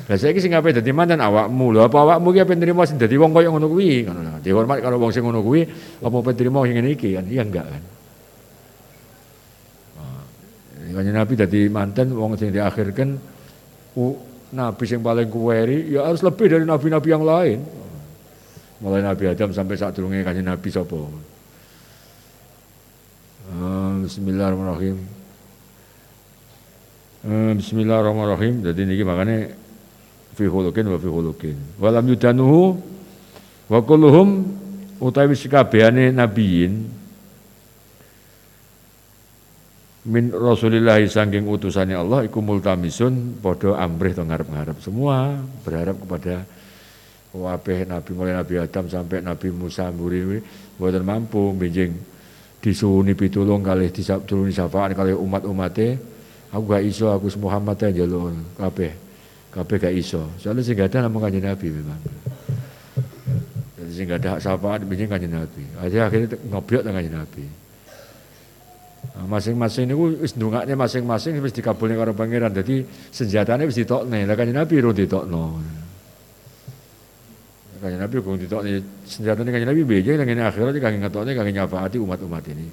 Lah 0.10 0.18
saiki 0.18 0.38
sing 0.42 0.54
ape 0.54 0.76
dadi 0.76 0.92
mantan 0.94 1.22
awakmu 1.22 1.72
lho, 1.74 1.82
apa 1.86 1.98
awakmu 1.98 2.30
ki 2.30 2.46
ape 2.46 2.54
nrimo 2.58 2.86
sing 2.86 3.02
dadi 3.02 3.18
wong 3.18 3.34
koyo 3.34 3.50
ngono 3.54 3.66
kuwi 3.66 4.06
ngono. 4.06 4.42
Dihormat 4.46 4.78
karo 4.84 5.02
wong 5.02 5.10
sing 5.10 5.26
ngono 5.26 5.42
apa 5.42 6.16
ape 6.22 6.32
nrimo 6.38 6.66
sing 6.70 6.76
ngene 6.78 6.90
iki 6.94 7.18
kan? 7.18 7.26
Iya 7.26 7.42
enggak 7.48 7.66
kan. 7.66 7.84
Nah, 10.92 11.02
Nabi 11.02 11.34
dadi 11.34 11.66
mantan 11.72 12.14
wong 12.14 12.38
sing 12.38 12.54
diakhirkan 12.54 13.18
Nabi 14.52 14.84
yang 14.84 15.00
paling 15.00 15.32
kuweri 15.32 15.96
ya 15.96 16.04
harus 16.08 16.20
lebih 16.20 16.52
dari 16.52 16.66
nabi-nabi 16.68 17.08
yang 17.08 17.24
lain. 17.24 17.60
Mulai 18.84 19.02
Nabi 19.06 19.24
Adam 19.32 19.56
sampai 19.56 19.80
saat 19.80 19.96
turunnya 19.96 20.26
kanjeng 20.28 20.48
Nabi 20.48 20.68
sopo. 20.74 21.08
Uh, 23.52 24.04
Bismillahirrahmanirrahim. 24.04 24.98
Uh, 27.24 27.52
Bismillahirrahmanirrahim. 27.56 28.54
Jadi 28.66 28.80
ini 28.84 29.04
makanya 29.08 29.38
fi 30.36 30.46
khuluqin 30.50 30.86
wa 30.90 30.98
fi 31.00 31.08
khuluqin. 31.08 31.58
Walam 31.80 32.06
yudanuhu 32.12 32.76
wa 33.72 33.80
kulluhum 33.86 34.52
utawi 35.00 35.38
sikabehane 35.38 36.12
nabiyin 36.12 37.01
min 40.02 40.34
Rasulillah 40.34 40.98
sangking 41.06 41.46
utusannya 41.46 41.94
Allah 41.94 42.26
iku 42.26 42.42
multamisun 42.42 43.38
podo 43.38 43.78
amrih 43.78 44.18
to 44.18 44.26
ngarep-ngarep. 44.26 44.82
Semua 44.82 45.38
berharap 45.62 46.02
kepada 46.02 46.42
wabeh 47.38 47.86
Nabi 47.86 48.12
mulai 48.18 48.34
Nabi 48.34 48.58
Adam 48.58 48.90
sampai 48.90 49.22
Nabi 49.22 49.54
Musa 49.54 49.94
muri 49.94 50.42
buatan 50.82 51.06
mampu 51.06 51.54
binjing 51.54 51.94
disuhuni 52.62 53.14
pitulung 53.14 53.62
kali 53.62 53.94
disabtuluni 53.94 54.54
syafaan 54.54 54.98
kali 54.98 55.14
umat 55.14 55.46
umatnya 55.46 55.98
aku 56.50 56.64
gak 56.66 56.84
iso 56.86 57.10
aku 57.14 57.30
Muhammad 57.38 57.78
aja 57.78 58.04
lo 58.06 58.34
kabeh. 58.58 59.14
Kabeh 59.52 59.78
gak 59.84 59.94
iso. 59.94 60.32
Soalnya 60.42 60.64
sih 60.66 60.74
gak 60.74 60.96
ada 60.96 61.06
nama 61.06 61.18
kanjeng 61.22 61.46
Nabi 61.46 61.68
memang. 61.70 62.02
Jadi 63.78 63.92
sih 63.94 64.04
gak 64.10 64.20
ada 64.26 64.32
syafaat 64.42 64.82
binjing 64.82 65.12
kanjeng 65.12 65.36
Nabi. 65.36 65.62
Akhirnya 65.78 66.04
akhirnya 66.10 66.28
dengan 66.42 66.94
kanjeng 66.98 67.18
Nabi 67.22 67.61
masing-masing 69.28 69.86
niku 69.90 70.16
wis 70.22 70.34
ndongakne 70.38 70.74
masing-masing 70.78 71.38
wis 71.42 71.54
dikabulne 71.54 71.98
karo 71.98 72.16
pangeran. 72.16 72.54
Dadi 72.54 72.86
senjatane 73.12 73.68
wis 73.68 73.78
ditokne. 73.78 74.24
Lah 74.26 74.36
kanjeng 74.38 74.58
Nabi 74.58 74.74
urung 74.80 74.96
ditokno. 74.96 75.44
Kanjeng 77.82 78.02
Nabi 78.02 78.16
urung 78.22 78.40
ditokne 78.40 78.72
senjatane 79.04 79.50
kanjeng 79.52 79.70
Nabi 79.70 79.82
beje 79.84 80.16
nang 80.16 80.30
akhirat 80.30 80.76
kangge 80.80 81.00
ngetokne 81.02 81.32
kangge 81.36 81.52
nyafaati 81.52 81.98
umat-umat 82.00 82.44
ini. 82.50 82.66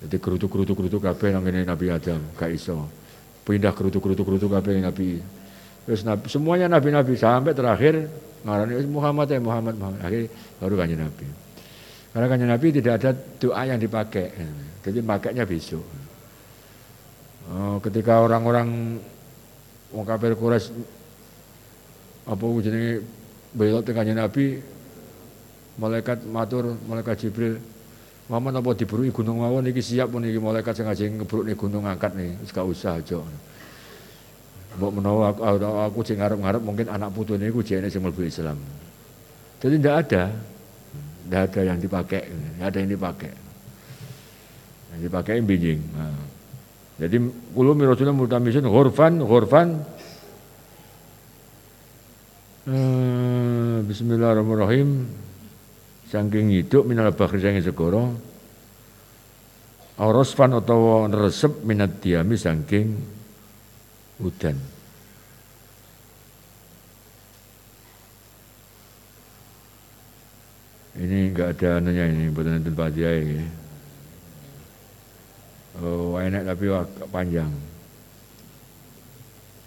Jadi 0.00 0.16
kerutu-kerutu-kerutu 0.16 0.96
kabeh 0.96 1.28
nang 1.28 1.44
ngene 1.44 1.68
Nabi 1.68 1.86
Adam 1.92 2.32
gak 2.32 2.48
iso. 2.48 2.88
Pindah 3.44 3.76
kerutu-kerutu-kerutu 3.76 4.48
kabeh 4.48 4.80
Nabi. 4.80 5.20
Terus 5.84 6.04
nabi, 6.04 6.24
semuanya 6.28 6.70
nabi-nabi 6.70 7.16
sampai 7.16 7.56
terakhir 7.56 8.06
ngarani 8.44 8.84
Muhammad 8.88 9.26
ya 9.28 9.40
Muhammad 9.42 9.74
Muhammad. 9.76 10.00
Akhir 10.06 10.30
baru 10.56 10.74
kanjeng 10.80 11.02
Nabi. 11.04 11.26
Karena 12.10 12.26
kanjeng 12.26 12.50
Nabi 12.50 12.66
tidak 12.72 12.92
ada 13.00 13.10
doa 13.12 13.62
yang 13.66 13.76
dipakai. 13.76 14.26
Jadi 14.80 14.98
makainya 15.04 15.44
besok. 15.44 15.84
Oh, 17.50 17.76
ketika 17.82 18.22
orang-orang 18.22 19.00
wong 19.90 20.04
kafir 20.06 20.38
Quraisy 20.38 20.70
apa 22.30 22.44
jenenge 22.62 23.02
belok 23.50 23.82
tengahnya 23.82 24.22
Nabi 24.22 24.62
malaikat 25.74 26.22
matur 26.30 26.78
malaikat 26.86 27.26
Jibril 27.26 27.58
Muhammad 28.30 28.62
apa 28.62 28.70
diburuki 28.78 29.10
gunung 29.10 29.42
mawon 29.42 29.66
iki? 29.66 29.82
Siap 29.82 30.14
pun 30.14 30.22
iki 30.22 30.38
malaikat 30.38 30.78
sing 30.78 30.86
ajeng 30.86 31.18
ngebrukne 31.18 31.58
gunung 31.58 31.82
angkat 31.82 32.14
nih 32.14 32.38
wis 32.38 32.54
usah 32.54 33.02
aja. 33.02 33.18
Mbok 34.78 35.02
menawa 35.02 35.34
aku, 35.34 35.66
aku 35.66 36.00
sing 36.06 36.22
ngarep-ngarep 36.22 36.62
mungkin 36.62 36.86
anak 36.86 37.10
putune 37.10 37.42
iku 37.50 37.58
jene 37.66 37.90
sing 37.90 38.06
mlebu 38.06 38.22
Islam. 38.22 38.54
Jadi 39.58 39.74
tidak 39.82 39.96
ada. 40.06 40.24
Tidak 41.26 41.40
ada 41.42 41.60
yang 41.66 41.78
dipakai 41.82 42.22
tidak 42.30 42.66
ada 42.70 42.78
yang 42.78 42.90
dipakai 42.94 43.30
yang 44.94 45.00
dipakai 45.06 45.40
binjing. 45.42 45.80
Nah. 45.94 46.14
Jadi 47.00 47.16
kulo 47.56 47.72
mirasulna 47.72 48.12
multamisun 48.12 48.68
ghurfan 48.68 49.24
ghurfan 49.24 49.68
uh, 52.68 53.76
Bismillahirrahmanirrahim. 53.88 55.08
Saking 56.10 56.52
hidup 56.60 56.84
minal 56.84 57.14
bakhri 57.16 57.40
saking 57.40 57.64
segara. 57.64 58.04
Aurasfan 60.00 60.52
utawa 60.58 61.08
resep 61.08 61.64
minat 61.64 62.02
diami 62.04 62.36
saking 62.36 62.88
udan. 64.20 64.56
Ini 71.00 71.32
enggak 71.32 71.56
ada 71.56 71.80
anunya 71.80 72.12
ini 72.12 72.28
buatan 72.28 72.60
itu 72.60 72.72
ya. 73.00 73.40
Oh, 75.78 76.18
enak 76.18 76.42
tapi 76.50 76.66
panjang. 77.14 77.50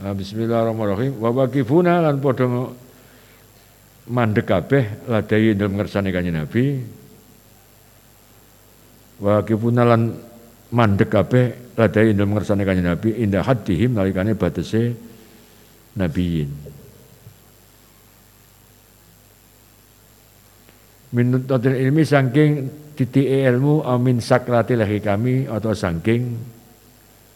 Nah, 0.03 0.11
Bismillahirrahmanirrahim. 0.11 1.15
Wa 1.15 1.31
waqifuna 1.31 2.03
lan 2.03 2.19
padha 2.19 2.43
mandek 4.11 4.43
kabeh 4.43 5.07
ladai 5.07 5.55
dalam 5.55 5.79
ngersane 5.79 6.11
kanjeng 6.11 6.35
Nabi. 6.35 6.83
Wa 9.23 9.39
waqifuna 9.39 9.87
lan 9.87 10.11
mandek 10.75 11.07
kabeh 11.07 11.71
ladai 11.79 12.11
dalam 12.11 12.35
ngersane 12.35 12.67
kanjeng 12.67 12.91
Nabi 12.91 13.23
indah 13.23 13.47
haddihim 13.47 13.95
nalikane 13.95 14.35
batese 14.35 14.91
nabiyin. 15.95 16.51
Minut 21.13 21.47
ilmi 21.47 22.03
saking 22.03 22.51
titik 22.93 23.25
ilmu 23.25 23.81
amin 23.83 24.21
sakrati 24.21 24.77
lahi 24.77 25.01
kami 25.01 25.49
atau 25.49 25.73
sangking. 25.73 26.23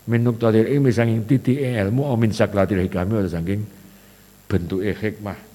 Minuk 0.07 0.39
tadir 0.39 0.69
ilmi 0.69 0.93
sangking 0.93 1.27
titik 1.27 1.59
ilmu 1.59 2.07
amin 2.07 2.31
sakrati 2.31 2.77
lahi 2.77 2.89
kami 2.89 3.13
atau 3.19 3.31
sangking. 3.33 3.61
Bentuk 4.47 4.79
hikmah. 4.85 5.47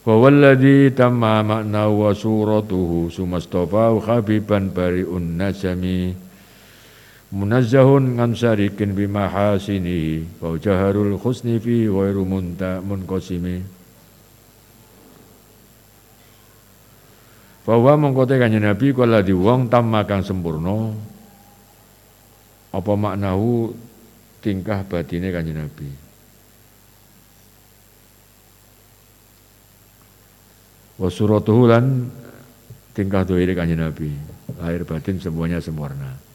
Fawalladhi 0.00 0.96
tamma 0.96 1.44
makna 1.44 1.92
wa 1.92 2.16
suratuhu 2.16 3.12
sumastofa 3.12 3.92
khabiban 4.00 4.72
bari'un 4.72 5.36
najami 5.36 6.29
munazzahun 7.30 8.18
ngan 8.18 8.34
syarikin 8.34 8.90
bimahasini 8.94 10.26
wa 10.42 10.58
jaharul 10.58 11.14
khusni 11.14 11.62
fi 11.62 11.86
ghairu 11.86 12.26
munta 12.26 12.82
munqasimi. 12.82 13.62
Bahwa 17.62 17.94
mengkote 17.94 18.34
kanjeng 18.34 18.66
Nabi 18.66 18.90
kala 18.90 19.22
di 19.22 19.30
wong 19.30 19.70
tamma 19.70 20.02
kang 20.02 20.26
sempurna 20.26 20.90
apa 22.74 22.92
maknahu 22.98 23.70
tingkah 24.42 24.82
batine 24.82 25.30
kanjeng 25.30 25.54
Nabi? 25.54 25.86
Wa 30.98 31.06
suratuhu 31.06 31.70
tingkah 32.90 33.22
dohire 33.22 33.54
kanjeng 33.54 33.78
Nabi? 33.78 34.18
Lahir 34.58 34.82
batin 34.82 35.22
semuanya 35.22 35.62
sempurna 35.62 36.29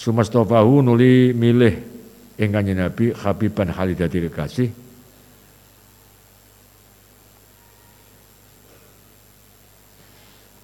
Sumastofahu 0.00 0.80
nuli 0.80 1.36
milih 1.36 1.76
ing 2.40 2.56
Nabi 2.56 3.12
Habiban 3.12 3.68
Khalidati 3.68 4.18
kekasih. 4.24 4.68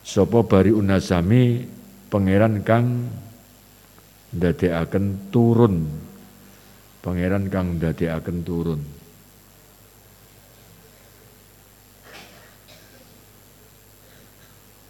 Sopo 0.01 0.41
bari 0.49 0.73
unasami 0.73 1.61
pangeran 2.09 2.65
kang 2.65 3.13
ndadekaken 4.33 5.29
turun. 5.29 5.85
Pangeran 7.05 7.53
kang 7.53 7.77
ndadekaken 7.77 8.39
turun. 8.41 8.81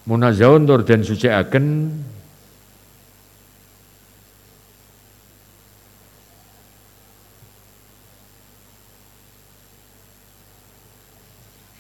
Munazaun 0.06 0.70
tur 0.70 0.86
den 0.86 1.02
sucikaken 1.02 1.66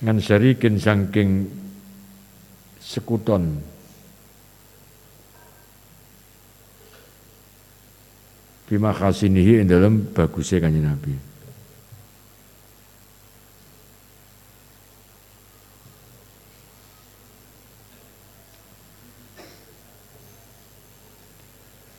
ngan 0.02 0.18
syarikin 0.20 0.76
saking 0.76 1.48
sekuton. 2.80 3.56
Bima 8.66 8.90
khasinihi 8.90 9.62
ing 9.62 9.70
dalam 9.70 10.10
bagusnya 10.10 10.58
kanjeng 10.58 10.84
Nabi. 10.90 11.14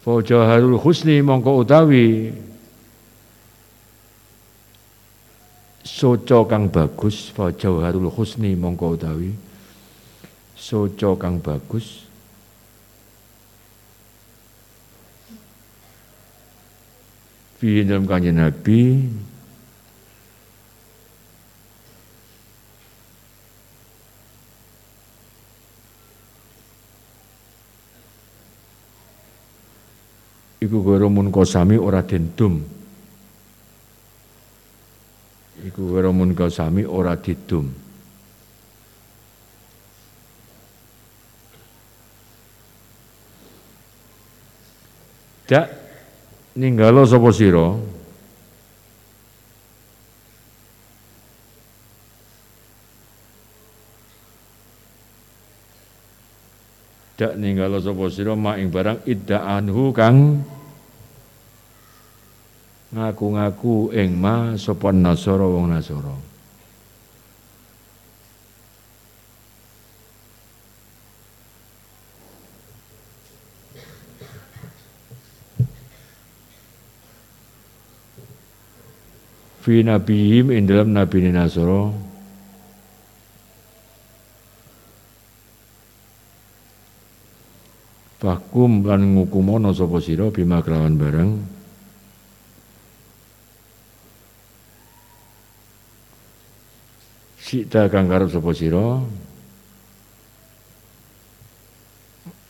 Fajaharul 0.03 0.79
husni 0.79 1.19
mongko 1.23 1.63
utawi 1.63 2.31
soco 5.87 6.43
kang 6.43 6.67
bagus 6.67 7.31
fa 7.31 7.47
jauharul 7.55 8.11
husni 8.11 8.51
mongko 8.59 8.99
utawi. 8.99 9.31
Soco 10.51 11.15
kang 11.15 11.39
bagus. 11.39 12.03
Fi 17.57 17.81
dalam 17.87 18.05
Nabi? 18.05 18.81
Iku 30.57 30.83
goro 30.83 31.07
mun 31.09 31.31
kosami 31.31 31.79
ora 31.79 32.01
dendum 32.03 32.76
iku 35.65 35.97
weramun 35.97 36.37
sami 36.51 36.85
ora 36.85 37.17
didum. 37.17 37.87
Dak 45.47 45.71
ninggalo 46.59 47.07
sapa 47.07 47.31
sira? 47.31 47.71
Dak 57.15 57.33
ninggalo 57.39 57.79
sapa 57.79 58.11
sira 58.11 58.35
mak 58.35 58.59
ing 58.59 58.67
barang 58.67 59.07
iddaanhu 59.07 59.95
kang 59.95 60.43
ngaku-ngaku 62.87 63.91
ing 63.91 64.15
ma 64.15 64.55
sapa 64.55 64.95
nasara 64.95 65.43
wong 65.43 65.67
nasara. 65.75 66.15
Fi 79.67 79.83
nabihim 79.83 80.55
ing 80.55 80.63
dalam 80.63 80.95
nabi 80.95 81.27
nasara. 81.27 81.91
Fakum 88.17 88.81
lan 88.87 89.13
ngukumono 89.13 89.75
sapa 89.75 89.99
sira 89.99 90.31
bima 90.31 90.63
kelawan 90.63 90.95
barang 90.95 91.56
Sita 97.47 97.87
kang 97.87 98.11
karep 98.11 98.27
sapa 98.27 98.51
sira? 98.51 98.99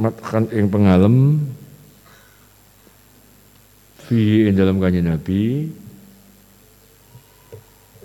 Matkan 0.01 0.49
ing 0.49 0.73
pengalem. 0.73 1.37
Fi 4.09 4.49
ing 4.49 4.57
dalam 4.57 4.81
kanjeng 4.81 5.05
Nabi. 5.05 5.69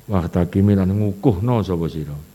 Wahtakimi 0.04 0.76
lan 0.76 0.92
ngukuhno 0.92 1.64
sapa 1.64 1.88
sira 1.88 2.31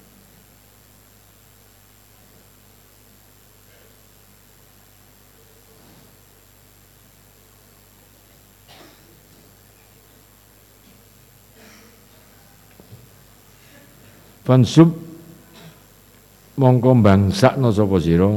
Fansub 14.48 14.96
mongko 16.56 17.04
bangsakno 17.04 17.68
sapa 17.76 18.00
sira? 18.00 18.32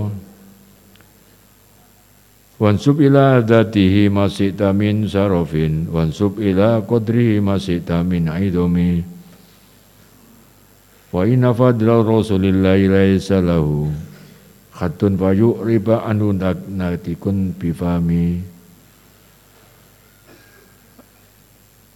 Wansub 2.58 2.98
ila 2.98 3.38
dzatihi 3.38 4.10
masita 4.10 4.74
min 4.74 5.06
sarofin 5.06 5.86
wansub 5.86 6.42
ila 6.42 6.82
qadrihi 6.82 7.38
masita 7.38 8.02
min 8.02 8.26
aidomi 8.26 9.06
Wa 11.14 11.26
inna 11.26 11.54
fadla 11.54 12.02
rasulillahi 12.02 12.90
laisa 12.90 13.42
lahu. 13.42 13.90
Khatun 14.74 15.14
fayu 15.14 15.62
riba 15.62 16.06
anu 16.06 16.34
natikun 16.34 17.54
bifami 17.54 18.38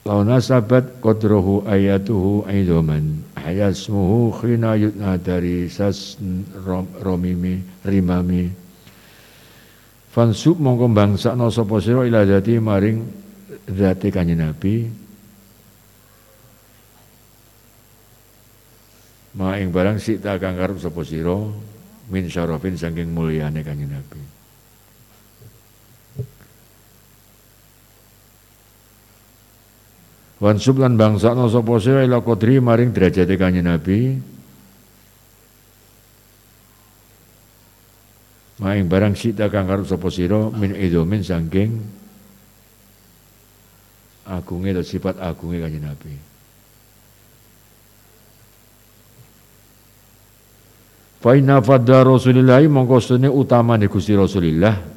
Lau 0.05 0.21
nasabat 0.21 1.01
qadrahu 1.01 1.65
ayatuhu 1.65 2.45
aidoman. 2.45 3.25
Ayasmuhu 3.41 4.37
khina 4.37 4.77
yutna 4.77 5.17
dari 5.17 5.65
sas 5.73 6.21
romimi 7.01 7.65
rimami. 7.89 8.53
Fansub 10.13 10.61
mongko 10.61 10.93
bangsakno 10.93 11.49
sapa 11.49 11.81
sira 11.81 12.05
ila 12.05 12.21
dati 12.29 12.61
maring 12.61 13.01
dati 13.65 14.13
kanjeng 14.13 14.45
Nabi. 14.45 14.75
Ma 19.41 19.57
ing 19.57 19.73
barang 19.73 19.97
sita 19.97 20.37
kang 20.37 20.61
sapa 20.77 21.01
sira 21.01 21.35
min 22.13 22.29
syarafin 22.29 22.77
saking 22.77 23.09
mulyane 23.09 23.65
kanjeng 23.65 23.89
Nabi 23.89 24.44
Wan 30.45 30.61
sublan 30.61 31.01
bangsa 31.01 31.33
no 31.33 31.49
sopo 31.49 31.81
sewa 31.81 32.05
ila 32.05 32.21
kodri 32.21 32.61
maring 32.61 32.93
derajate 32.93 33.33
kanjeng 33.41 33.65
Nabi. 33.65 34.21
Maing 38.61 38.85
barang 38.85 39.17
sita 39.17 39.49
kang 39.49 39.65
karep 39.65 39.89
sapa 39.89 40.13
min 40.53 40.77
idomin 40.77 41.25
saking 41.25 41.81
agungnya 44.29 44.77
atau 44.77 44.85
sifat 44.85 45.17
agungnya 45.17 45.65
kanjeng 45.65 45.89
Nabi. 45.89 46.13
Fa 51.25 51.33
inna 51.41 51.65
fadda 51.65 52.05
Rasulillahi 52.05 52.69
mongko 52.69 53.01
sune 53.01 53.33
kusti 53.89 54.13
Rasulillah. 54.13 54.94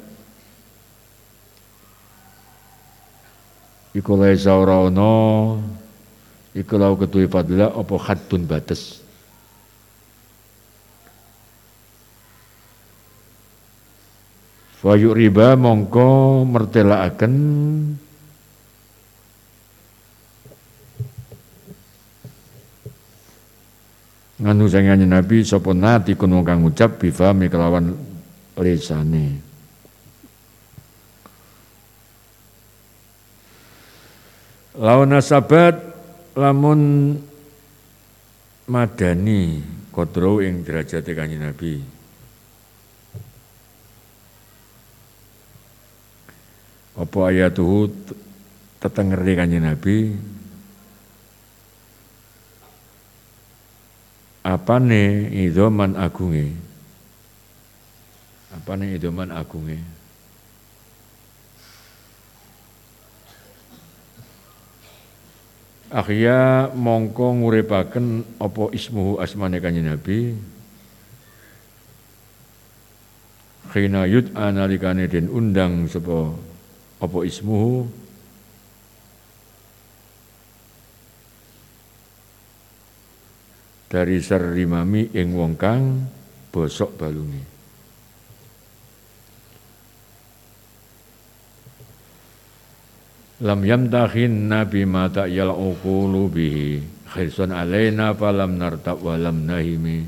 Iku 3.98 4.14
laisa 4.14 4.54
ora 4.54 4.86
ana 4.86 5.58
iku 6.54 6.74
lau 6.78 6.94
ketuwe 6.94 7.26
fadla 7.26 7.74
apa 7.74 7.94
haddun 7.98 8.46
batas 8.46 9.02
Fayuk 14.78 15.18
riba 15.18 15.58
mongko 15.58 16.46
mertelaaken. 16.46 17.34
Nganu 24.38 24.64
sangyane 24.70 25.02
Nabi 25.02 25.42
sapa 25.42 25.74
nati 25.74 26.14
kun 26.14 26.30
kang 26.46 26.62
ngucap 26.62 27.02
bifami 27.02 27.50
kelawan 27.50 27.90
lisane 28.54 29.47
lawan 34.78 35.10
nasabat 35.10 35.74
lamun 36.38 37.18
madani 38.70 39.58
kodro 39.90 40.38
ing 40.38 40.62
derajat 40.62 41.02
kanjeng 41.02 41.42
Nabi. 41.42 41.82
Apa 46.94 47.30
ayatuhu 47.30 47.90
tetengeri 48.78 49.34
kanjeng 49.34 49.66
Nabi? 49.66 50.14
Apa 54.46 54.78
apane 54.78 55.28
idoman 55.34 55.98
agunge? 55.98 56.54
Apane 58.54 58.94
idoman 58.94 59.34
agunge 59.34 59.98
Akhya 65.88 66.68
mongko 66.76 67.40
nguripaken 67.40 68.36
apa 68.36 68.68
ismuhu 68.76 69.16
asmane 69.24 69.56
kanjeng 69.56 69.88
Nabi 69.88 70.36
Khina 73.72 74.04
yud 74.04 74.36
analikane 74.36 75.08
den 75.08 75.32
undang 75.32 75.88
sapa 75.88 76.32
apa 77.00 77.18
ismuhu 77.24 77.88
dari 83.88 84.20
serimami 84.20 85.08
ing 85.16 85.32
wong 85.32 85.56
kang 85.56 86.04
bosok 86.52 87.00
balungi. 87.00 87.57
Lam 93.38 93.62
yamtahin 93.62 94.50
nabi 94.50 94.82
mata 94.82 95.30
yal 95.30 95.54
uqulu 95.54 96.26
bihi. 96.26 96.82
Khirsun 97.06 97.54
alaina 97.54 98.10
falam 98.18 98.58
nartab 98.58 98.98
walam 98.98 99.46
nahimi. 99.46 100.02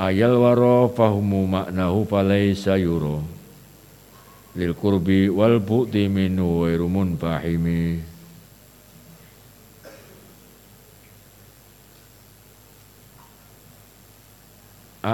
Ayal 0.00 0.40
waro 0.40 0.88
fahumu 0.88 1.44
maknahu 1.44 2.08
falaysa 2.08 2.80
yuro. 2.80 3.20
Lil 4.56 4.72
kurbi 4.72 5.28
wal 5.28 5.60
bu'ti 5.60 6.08
minhu 6.08 6.64
wairumun 6.64 7.14
fahimi 7.20 8.00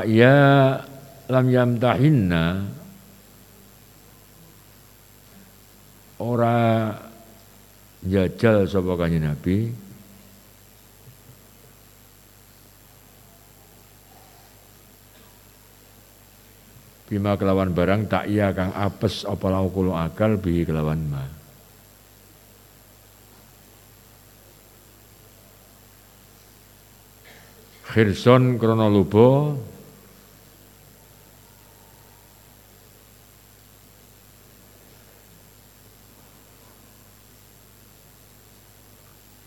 ya 0.07 0.37
lam 1.31 1.47
yamtahinna 1.47 2.45
ora 6.21 6.93
jajal 8.05 8.65
sapa 8.65 8.93
kanjeng 8.97 9.27
Nabi. 9.27 9.57
Bima 17.07 17.39
kelawan 17.39 17.71
barang 17.71 18.11
tak 18.11 18.27
iya 18.27 18.51
kang 18.51 18.75
apes 18.75 19.23
apa 19.23 19.47
lau 19.47 19.71
kulo 19.71 19.95
akal 19.95 20.43
bi 20.43 20.67
kelawan 20.67 21.07
ma. 21.07 21.23
Khirson 27.87 28.59
kronolobo 28.59 29.55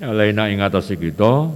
alaina 0.09 0.49
ing 0.49 0.65
atas 0.65 0.89
kita 0.89 1.53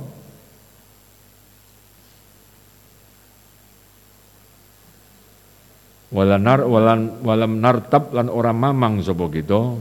walanar 6.13 6.61
walan 6.69 7.25
walam 7.25 7.57
nartab 7.57 8.13
lan 8.13 8.29
ora 8.29 8.53
mamang 8.53 9.01
sapa 9.01 9.25
kita 9.33 9.73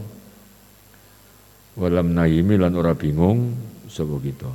walam 1.76 2.16
naimi 2.16 2.56
lan 2.56 2.72
ora 2.72 2.96
bingung 2.96 3.52
sapa 3.92 4.16
kita. 4.24 4.48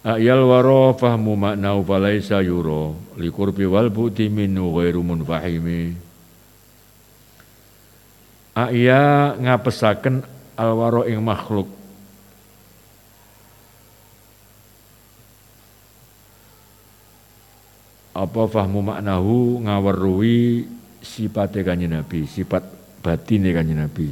Ayal 0.00 0.48
waro 0.48 0.96
fahmu 0.96 1.36
maknau 1.36 1.84
falaisa 1.84 2.40
yuro 2.40 2.96
likurbi 3.20 3.68
wal 3.68 3.92
buti 3.92 4.32
minu 4.32 4.72
ghairu 4.72 5.04
munfahimi 5.04 6.09
Aya 8.60 9.32
ngapesaken 9.40 10.20
alwaro 10.52 11.08
ing 11.08 11.24
makhluk 11.24 11.80
apa 18.20 18.42
fahmu 18.44 18.84
maknahu 18.84 19.64
ngaweruhi 19.64 20.68
sifat 21.00 21.56
kanjeng 21.64 21.96
Nabi, 21.96 22.28
sifat 22.28 22.60
batin 23.00 23.48
kanjeng 23.48 23.80
Nabi. 23.80 24.08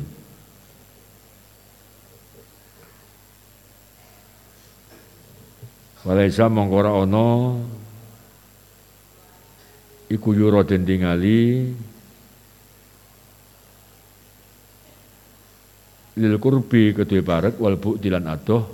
Walaisa 6.08 6.48
mongkora 6.48 6.94
ono 6.94 7.60
iku 10.08 10.32
yura 10.32 10.64
den 10.64 10.88
tingali 10.88 11.68
lil 16.18 16.36
kurbi 16.42 16.90
kedua 16.90 17.22
barat 17.22 17.54
wal 17.62 17.78
dilan 17.78 18.26
adoh. 18.26 18.64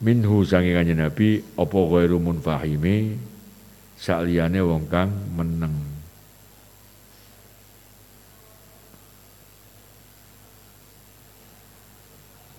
Minhu 0.00 0.42
sangi 0.48 0.72
kanjeng 0.72 0.96
Nabi 0.96 1.44
apa 1.60 1.76
ghairu 1.76 2.16
munfahimi? 2.18 3.20
Saliyane 4.00 4.64
wong 4.64 4.88
kang 4.88 5.12
meneng. 5.36 5.76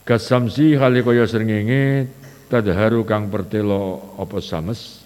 Kasamsi 0.06 0.78
hale 0.78 1.02
kaya 1.02 1.26
srengenge 1.26 2.06
tadharu 2.46 3.02
kang 3.10 3.34
pertelo 3.34 4.14
apa 4.22 4.38
sames 4.38 5.01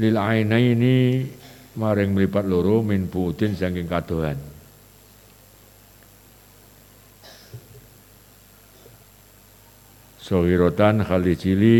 lil 0.00 0.16
ainaini 0.16 1.28
maring 1.76 2.16
mripat 2.16 2.48
loro 2.48 2.80
min 2.80 3.08
putin 3.12 3.52
saking 3.52 3.88
kadohan. 3.88 4.38
Sohirotan 10.22 11.02
kali 11.04 11.34
cili 11.36 11.76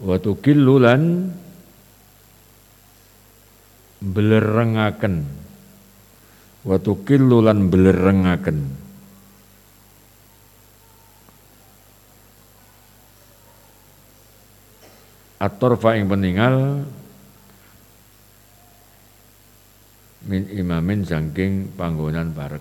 Watu 0.00 0.40
killulan 0.40 1.28
belerengaken. 4.00 5.28
Watu 6.64 7.04
killulan 7.04 7.68
belerengaken 7.68 8.79
At-torfa 15.40 15.96
yang 15.96 16.12
peninggal 16.12 16.84
min 20.28 20.42
imamin 20.52 21.00
jangking 21.00 21.72
panggonan 21.80 22.36
parek. 22.36 22.60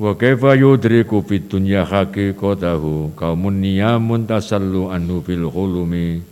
Wa 0.00 0.14
kaifa 0.16 0.56
yudriku 0.56 1.20
fid 1.26 1.50
dunya 1.50 1.84
haqiqatahu 1.84 3.18
kaumun 3.18 3.60
niyamun 3.60 4.24
tasallu 4.24 4.88
anhu 4.88 5.20
fil 5.20 5.44
khulumi 5.50 6.24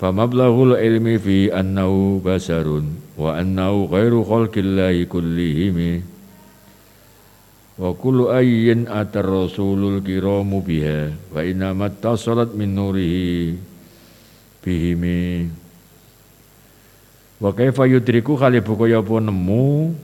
Famablaghul 0.00 0.80
ilmi 0.80 1.20
fi 1.20 1.52
annahu 1.52 2.24
basarun 2.24 2.96
wa 3.20 3.36
annahu 3.36 3.84
ghairu 3.92 4.24
khalqillahi 4.24 5.04
kullihim 5.04 6.00
wa 7.80 7.96
kullu 7.96 8.28
ayyin 8.28 8.84
atar 8.92 9.24
rasulul 9.24 10.04
kiramu 10.04 10.60
biha 10.60 11.16
wa 11.32 11.40
inna 11.40 11.72
mattasalat 11.72 12.52
min 12.52 12.76
nurihi 12.76 13.56
bihimi 14.60 15.48
wa 17.40 17.50
kaifa 17.56 17.88
yudriku 17.88 18.36
kali 18.36 18.60
buku 18.60 18.92
apa 18.92 19.14
nemu 19.24 19.96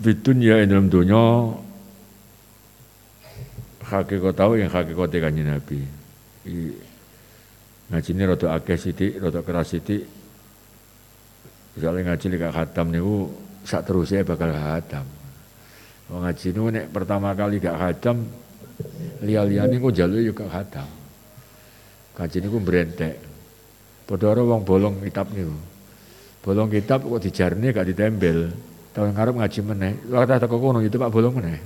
Fitunya 0.00 0.64
ing 0.64 0.72
dalam 0.72 0.88
dunya 0.88 1.52
hakikat 3.84 4.32
tahu 4.32 4.56
yang 4.56 4.72
hakikat 4.72 5.12
kanjeng 5.12 5.52
Nabi. 5.52 5.84
Ngaji 7.92 8.10
ini 8.16 8.22
rada 8.24 8.56
akeh 8.56 8.80
sithik, 8.80 9.20
rada 9.20 9.44
keras 9.44 9.76
sithik. 9.76 10.08
Misalnya 11.76 12.16
ngaji 12.16 12.24
gak 12.32 12.54
khatam 12.56 12.88
niku 12.88 13.28
sak 13.64 13.86
terusnya 13.88 14.24
bakal 14.24 14.52
khatam. 14.52 15.06
Wong 16.10 16.26
ngaji 16.26 16.46
niku 16.50 16.68
nek 16.74 16.86
pertama 16.90 17.30
kali 17.38 17.62
gak 17.62 17.78
khatam 17.78 18.26
liya-liyane 19.22 19.78
kok 19.78 19.94
jalu 19.94 20.26
juga 20.26 20.50
khatam. 20.50 20.88
Ngaji 22.18 22.36
niku 22.42 22.58
berentek. 22.58 23.16
Padha 24.10 24.34
wong 24.42 24.66
bolong 24.66 24.98
kitab 25.06 25.30
niku. 25.30 25.54
Bolong 26.42 26.68
kitab 26.72 27.06
kok 27.06 27.22
dijarne 27.22 27.70
gak 27.70 27.86
ditembel. 27.86 28.50
Tahun 28.90 29.14
ngarep 29.14 29.34
ngaji 29.38 29.60
meneh. 29.62 29.92
Waktu 30.10 30.42
teko 30.42 30.56
kono 30.58 30.82
itu 30.82 30.98
Pak 30.98 31.14
bolong 31.14 31.38
meneh. 31.38 31.62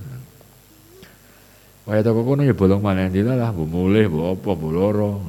Waya 1.88 2.04
teko 2.04 2.20
kono 2.20 2.44
ya 2.44 2.52
bolong 2.52 2.84
maneh 2.84 3.08
lah 3.24 3.48
bu 3.48 3.64
mulih, 3.64 4.12
bu 4.12 4.18
apa, 4.36 4.50
bu 4.52 4.68
loro. 4.68 5.24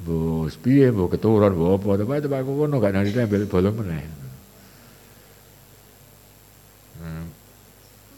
Bu 0.00 0.48
piye, 0.64 0.88
bu 0.88 1.12
keturun, 1.12 1.52
bu 1.52 1.76
apa. 1.76 2.00
Tapi 2.00 2.24
Pak 2.24 2.40
kono 2.40 2.80
gak 2.80 2.92
nanti 2.96 3.12
tempel 3.12 3.44
bolong 3.44 3.84
meneh. 3.84 4.25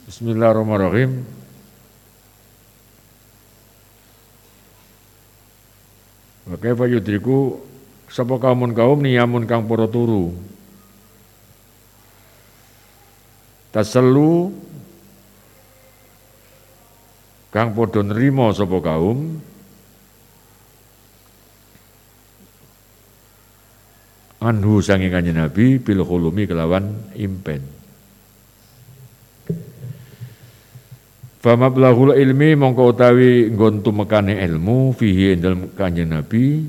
Bismillahirrahmanirrahim. 0.09 1.21
Wa 6.49 6.57
kaifa 6.57 6.89
yudriku 6.89 7.61
sapa 8.09 8.41
kaumun 8.41 8.73
kaum 8.73 9.05
niyamun 9.05 9.45
kang 9.45 9.69
para 9.69 9.85
turu? 9.85 10.33
Taselu 13.69 14.49
kang 17.53 17.77
padha 17.77 18.01
nrimo 18.01 18.49
sapa 18.57 18.81
kaum? 18.81 19.45
Anhu 24.41 24.81
sange 24.81 25.13
kanjeng 25.13 25.37
Nabi 25.37 25.77
bil 25.77 26.01
kelawan 26.49 26.97
impen 27.13 27.78
Famablaghul 31.49 32.13
ilmi 32.13 32.61
mongko 32.61 32.93
utawi 32.93 33.49
nggon 33.49 33.81
tumekane 33.81 34.37
ilmu 34.37 34.93
fihi 34.93 35.33
dalam 35.41 35.73
kanjeng 35.73 36.13
Nabi 36.13 36.61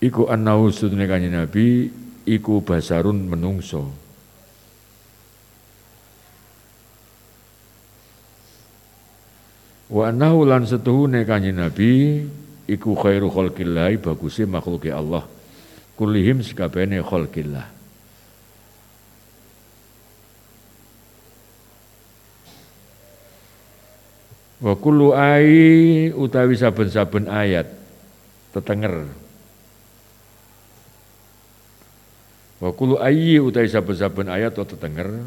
iku 0.00 0.32
annahu 0.32 0.72
sunne 0.72 1.04
kanjeng 1.04 1.36
Nabi 1.36 1.92
iku 2.24 2.64
basarun 2.64 3.28
menungso 3.28 3.92
Wa 9.92 10.08
annahu 10.08 10.48
lan 10.48 10.64
setuhune 10.64 11.28
kanjeng 11.28 11.60
Nabi 11.60 12.24
iku 12.64 12.96
khairu 12.96 13.28
khalqillah 13.28 13.92
baguse 14.00 14.48
makhluke 14.48 14.88
Allah. 14.88 15.28
Kullihim 16.00 16.40
sekabehane 16.40 17.04
khalqillah. 17.04 17.81
Wa 24.62 24.78
kullu 24.78 25.10
ai 25.10 26.14
utawi 26.14 26.54
saben-saben 26.54 27.26
ayat. 27.26 27.66
Tetenger. 28.54 29.10
Wa 32.62 32.70
kullu 32.70 33.02
ayyi 33.02 33.42
utawi 33.42 33.66
saben-saben 33.66 34.30
ayat 34.30 34.54
tetenger. 34.54 35.26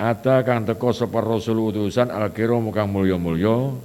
Ata 0.00 0.40
kang 0.46 0.64
teko 0.64 0.94
sapa 0.94 1.20
rasul 1.20 1.60
utusan 1.68 2.08
al-kiram 2.08 2.64
kang 2.72 2.88
mulya-mulya. 2.88 3.76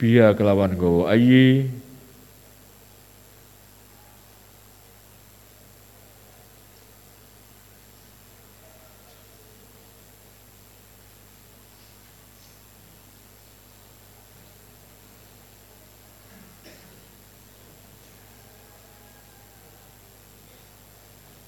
Biya 0.00 0.34
kelawan 0.34 0.74
gowo 0.74 1.06
ayi 1.06 1.70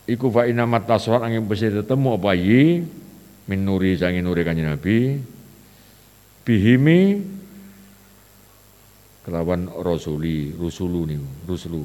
iku 0.04 0.28
fa 0.28 0.44
inna 0.44 0.68
matasawat 0.68 1.24
angin 1.24 1.44
besi 1.48 1.72
tetemu 1.72 2.20
apa 2.20 2.32
yi? 2.36 2.84
Min 3.44 3.60
nuri 3.60 3.96
sangi 3.96 4.24
nuri 4.24 4.40
kanjeng 4.44 4.72
Nabi. 4.72 5.20
Bihimi 6.44 7.00
kelawan 9.24 9.72
rasuli 9.80 10.52
rusulu 10.52 11.08
nih 11.08 11.20
rusulu 11.48 11.84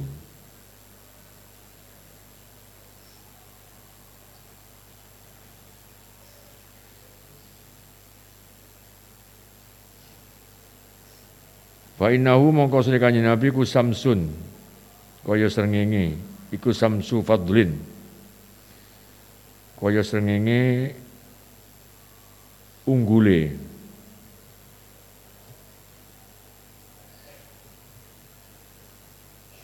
Fa 11.96 12.16
innahu 12.16 12.52
mongko 12.56 12.84
kanjeng 12.84 13.28
Nabi 13.28 13.52
ku 13.52 13.64
samsun 13.64 14.28
kaya 15.24 15.52
srengenge 15.52 16.16
iku 16.56 16.72
samsu 16.72 17.20
fadlin 17.24 17.99
kaya 19.80 20.04
srengenge 20.04 20.92
unggule. 22.84 23.56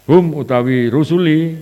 Hum 0.08 0.32
utawi 0.40 0.88
rusuli. 0.88 1.60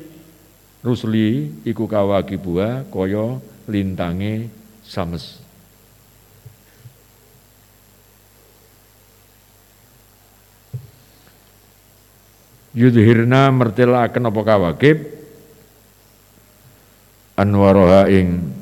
Rusuli 0.83 1.47
iku 1.63 1.87
kawakibuha 1.87 2.83
kaya 2.91 3.39
lintange 3.71 4.51
sames. 4.83 5.39
Yudhirna 12.75 13.47
mertelaken 13.55 14.27
apa 14.27 14.41
kawakib 14.43 15.22
anwaroha 17.37 18.09
ing 18.09 18.53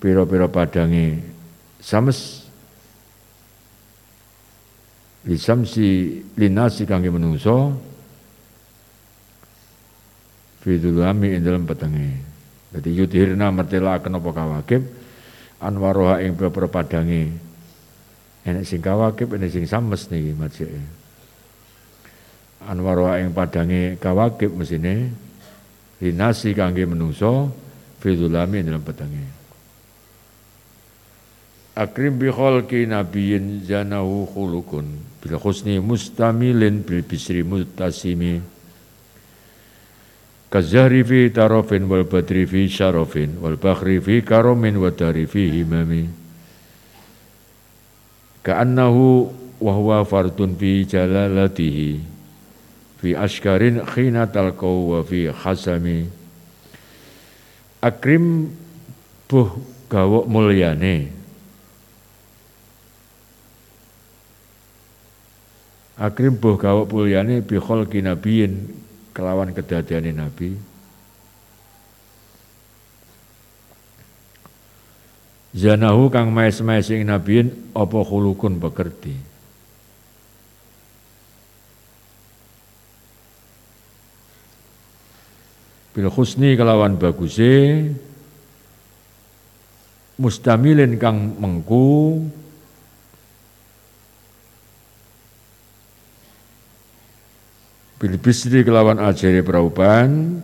pira-pira 0.00 0.48
padange. 0.48 1.20
Sames 1.78 2.48
lisamsi 5.24 6.20
linasi 6.36 6.88
kangge 6.88 7.12
menungso 7.12 7.76
fidulami 10.64 11.36
ing 11.36 11.42
dalam 11.44 11.68
petenge 11.68 12.08
jadi 12.72 12.90
yudhirna 12.92 13.52
mertelaken 13.52 14.18
apa 14.18 14.30
kawakib 14.32 14.82
anwaroha 15.60 16.20
ing 16.24 16.36
pira-pira 16.36 16.68
padange. 16.68 17.22
Enek 18.48 18.64
sing 18.64 18.80
kawakib 18.80 19.32
enek 19.36 19.52
sing 19.52 19.64
sames 19.68 20.08
niki 20.08 20.32
majeke 20.32 20.80
anwaroha 22.68 23.22
ing 23.22 23.32
padange 23.32 23.96
kawakib 23.96 24.52
mesine 24.52 25.12
linasi 26.02 26.52
kangge 26.52 26.84
menungso 26.84 27.52
Fidulami 27.98 28.62
dalam 28.62 28.82
petangnya. 28.82 29.26
Akrim 31.78 32.18
bi 32.18 32.30
khalqi 32.30 32.90
nabiyyin 32.90 33.62
janahu 33.62 34.26
khulukun 34.26 34.86
bil 35.22 35.34
husni 35.38 35.78
mustamilin 35.78 36.82
bil 36.82 37.06
bisri 37.06 37.46
mutasimi 37.46 38.58
Kazahri 40.48 41.04
fi 41.04 41.28
tarafin 41.28 41.84
wal 41.84 42.08
badri 42.08 42.48
fi 42.48 42.64
syarafin 42.72 43.36
wal 43.36 43.60
bakhri 43.60 44.00
fi 44.00 44.24
karomin 44.24 44.80
wa 44.80 44.88
dari 44.88 45.28
fi 45.28 45.44
himami. 45.52 46.08
Ka'annahu 48.40 49.28
wa 49.60 49.72
huwa 49.76 50.08
fardun 50.08 50.56
fi 50.56 50.88
jalalatihi 50.88 52.00
fi 52.96 53.12
askarin 53.12 53.84
khina 53.84 54.24
talqau 54.24 54.96
wa 54.96 55.04
fi 55.04 55.28
khasami 55.28 56.08
akrim 57.78 58.50
buh 59.30 59.50
gawok 59.86 60.24
mulyane. 60.26 61.14
Akrim 65.98 66.38
buh 66.38 66.54
gawok 66.54 66.90
mulyane 66.90 67.42
bi 67.42 67.58
khalqi 67.58 68.02
nabiyin 68.02 68.70
kelawan 69.14 69.50
kedadiane 69.50 70.14
nabi. 70.14 70.54
Zanahu 75.58 76.06
kang 76.12 76.30
maes-maes 76.30 76.86
ing 76.94 77.08
nabiyin 77.08 77.50
apa 77.74 77.98
khulukun 78.04 78.62
pekerti 78.62 79.27
bil 85.98 86.14
husni 86.14 86.54
kelawan 86.54 86.94
baguse 86.94 87.90
mustamilin 90.14 90.94
kang 90.94 91.34
mengku 91.42 92.22
bil 97.98 98.14
bisri 98.22 98.62
kelawan 98.62 99.02
ajari 99.02 99.42
perauban 99.42 100.38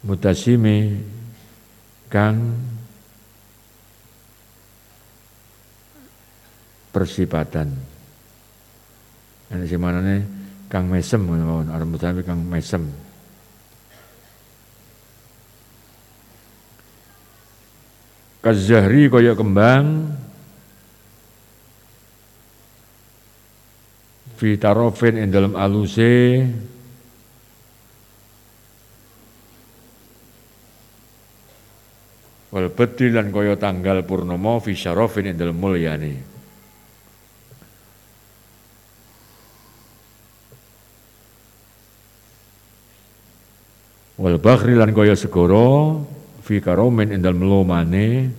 mutasimi 0.00 0.96
kang 2.08 2.56
persipatan. 6.88 7.68
Ini 9.52 9.64
si 9.68 9.76
mana 9.76 10.00
nih? 10.00 10.37
Kang 10.68 10.84
Mesem 10.92 11.24
mawon 11.24 11.72
arep 11.72 11.88
utawi 11.96 12.20
Kang 12.20 12.44
Mesem. 12.44 12.92
Kazahri 18.44 19.08
kaya 19.08 19.32
kembang. 19.32 20.12
Fitarofin 24.38 25.18
ing 25.18 25.32
dalam 25.32 25.56
aluse. 25.56 26.46
Wal 32.48 32.72
bedil 32.72 33.12
lan 33.16 33.28
kaya 33.32 33.56
tanggal 33.60 34.04
purnama 34.04 34.60
fi 34.60 34.72
syarafin 34.72 35.32
ing 35.32 35.36
dalam 35.36 35.58
wal 44.18 44.36
bakhri 44.42 44.74
lan 44.74 44.90
kaya 44.90 45.14
segara 45.14 45.94
fi 46.42 46.58
karomen 46.58 47.14
indal 47.14 47.38
melomane 47.38 48.34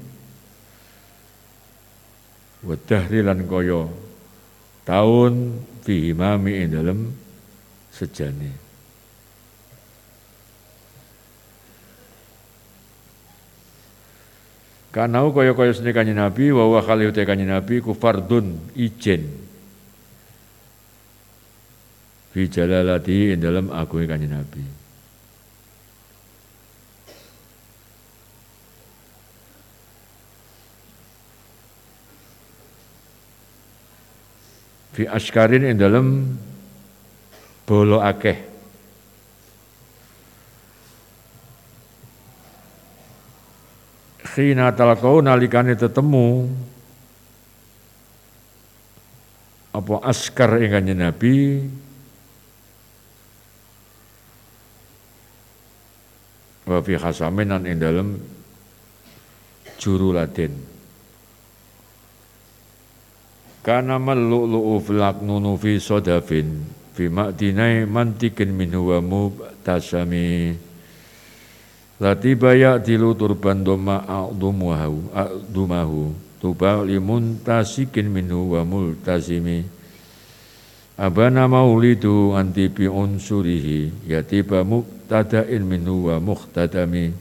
wa 2.68 2.76
dahri 2.76 3.24
lan 3.24 3.48
kaya 3.48 3.88
taun 4.84 5.64
fi 5.88 6.12
himami 6.12 6.52
ing 6.60 6.70
dalem 6.76 7.00
sejane 7.96 8.70
Kanau 14.90 15.30
kaya-kaya 15.30 15.70
seni 15.70 15.94
kanyi 15.94 16.18
Nabi, 16.18 16.50
wa 16.50 16.82
kali 16.82 17.14
kanyi 17.14 17.46
Nabi 17.46 17.78
ku 17.78 17.94
fardun 17.94 18.74
ijen. 18.74 19.22
Fi 22.34 22.50
jalalati 22.50 23.38
ing 23.38 23.38
dalam 23.38 23.70
agungi 23.70 24.10
kanyi 24.10 24.26
Nabi. 24.26 24.79
Fi 34.94 35.06
askarin 35.06 35.66
ing 35.66 35.78
dalem 35.78 36.08
bolo 37.66 38.02
akeh. 38.02 38.38
Khina 44.30 44.72
talqau 44.74 45.22
nalikane 45.22 45.74
tetemu 45.74 46.48
apa 49.74 49.94
askar 50.06 50.58
ing 50.62 50.72
kanjeng 50.74 51.02
Nabi. 51.02 51.36
Wa 56.70 56.82
fi 56.86 56.94
khasaminan 56.98 57.66
ing 57.66 57.78
dalem 57.82 58.10
juru 59.80 60.14
laden 60.14 60.79
kana 63.64 64.00
mallu'lu'u 64.00 64.80
nunu 65.24 65.56
fi 65.58 65.80
sodafin. 65.80 66.66
Fi 66.96 67.08
ma'dinai 67.08 67.88
mantikin 67.88 68.52
minhu 68.52 68.92
wa 68.92 69.00
mubtasami. 69.00 70.56
Latiba 72.00 72.56
ya'dilu 72.56 73.16
turban 73.16 73.64
doma 73.64 74.04
a'dumahu 74.08 75.12
a'dumahu. 75.12 76.16
Tuba 76.40 76.88
limuntasikin 76.88 78.08
minhu 78.08 78.56
wa 78.56 78.64
multazimi 78.64 79.80
Abana 81.00 81.48
maulidu 81.48 82.36
anti 82.36 82.68
bi 82.68 82.84
unsurihi 82.84 84.12
yatiba 84.12 84.68
muqtada'in 84.68 85.64
minhu 85.64 86.12
wa 86.12 86.20
muqtadami 86.20 87.16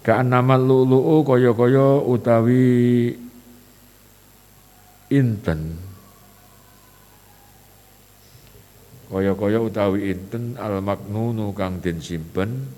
Ka'annamal 0.00 0.64
lu'lu'u 0.64 1.20
kaya-kaya 1.28 2.00
utawi 2.08 3.12
inten. 5.12 5.76
Kaya-kaya 9.12 9.58
utawi 9.60 10.14
inten 10.14 10.56
al-maknunu 10.56 11.52
kang 11.52 11.84
den 11.84 12.00
simpen 12.00 12.70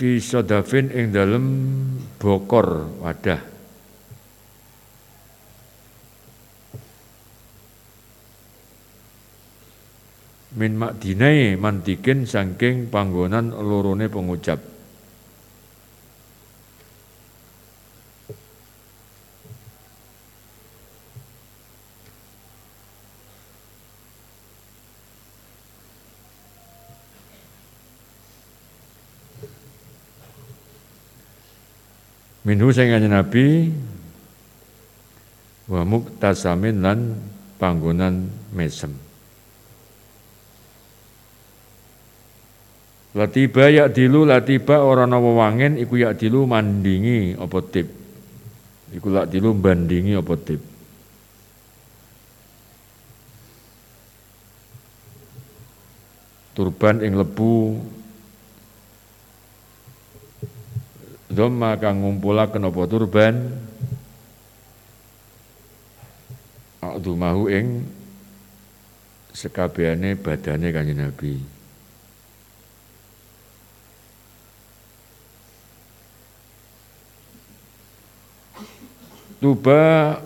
fi 0.00 0.16
sadafin 0.16 0.88
ing 0.96 1.12
dalem 1.12 1.44
bokor 2.16 2.88
wadah 3.04 3.49
min 10.60 10.76
makdinai 10.76 11.56
mantikin 11.56 12.28
sangking 12.28 12.92
panggonan 12.92 13.48
lorone 13.48 14.12
pengucap 14.12 14.60
Minhu 32.40 32.72
sing 32.72 32.90
Nabi 32.90 33.68
wa 35.70 35.86
muktasamin 35.86 36.82
lan 36.82 37.14
panggonan 37.60 38.26
mesem. 38.50 39.09
Latiba 43.10 43.66
yak 43.66 43.90
dilu 43.90 44.22
latiba 44.22 44.86
orang 44.86 45.10
nawa 45.10 45.34
wangen 45.34 45.74
iku 45.82 45.98
yak 45.98 46.14
dilu 46.22 46.46
mandingi 46.46 47.34
apa 47.34 47.58
tip. 47.66 47.90
Iku 48.94 49.10
lak 49.10 49.34
dilu 49.34 49.50
bandingi 49.50 50.14
apa 50.14 50.34
tip. 50.38 50.62
Turban 56.54 56.98
ing 57.02 57.14
lebu 57.14 57.78
Dhamma 61.30 61.78
kang 61.78 62.02
ngumpulaken 62.02 62.66
apa 62.66 62.82
turban 62.90 63.34
Akdumahu 66.82 67.46
ing 67.46 67.86
sekabehane 69.30 70.18
badane 70.18 70.68
kanjeng 70.74 70.98
Nabi. 70.98 71.59
Tuba 79.40 80.20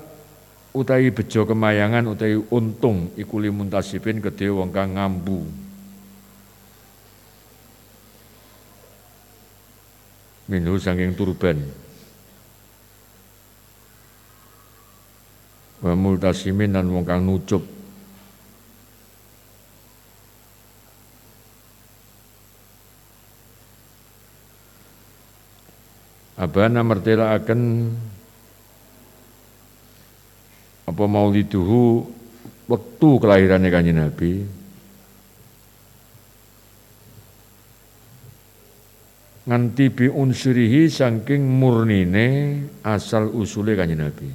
utawi 0.75 1.15
bejo 1.15 1.47
kemayangan 1.47 2.11
utawi 2.11 2.35
untung 2.51 3.15
iku 3.15 3.39
limuntasipin 3.39 4.19
kedhe 4.19 4.51
wong 4.51 4.75
kang 4.75 4.99
ngambu. 4.99 5.65
minhu 10.45 10.77
saking 10.77 11.17
turban 11.17 11.57
wa 15.81 15.93
multasimin 15.97 16.77
dan 16.77 16.89
wong 16.89 17.05
kang 17.05 17.25
nucup 17.25 17.65
Abana 26.35 26.83
akan 26.83 27.61
apa 30.85 31.05
mauliduhu 31.09 32.05
waktu 32.69 33.09
kelahirannya 33.21 33.71
kanjeng 33.73 33.99
Nabi 34.01 34.45
nganti 39.45 39.85
bi 39.93 40.07
unsurihi 40.09 40.89
saking 40.89 41.45
murnine 41.45 42.29
asal 42.81 43.29
usule 43.29 43.77
kanjeng 43.77 44.01
Nabi. 44.01 44.29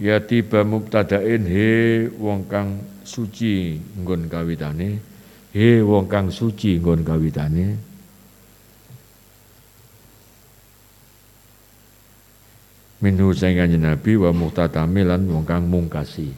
Ya 0.00 0.16
tiba 0.16 0.64
mubtadain 0.64 1.44
he 1.44 2.08
wong 2.16 2.48
kang 2.48 2.80
suci 3.04 3.76
nggon 4.00 4.32
kawitane 4.32 4.96
he 5.52 5.84
wong 5.84 6.08
kang 6.08 6.32
suci 6.32 6.80
nggon 6.80 7.04
kawitane 7.04 7.89
minhu 13.00 13.32
sing 13.32 13.56
Nabi 13.56 14.12
wa 14.20 14.30
muhtadamilan 14.30 15.24
wong 15.24 15.44
kang 15.48 15.64
mungkasi. 15.64 16.28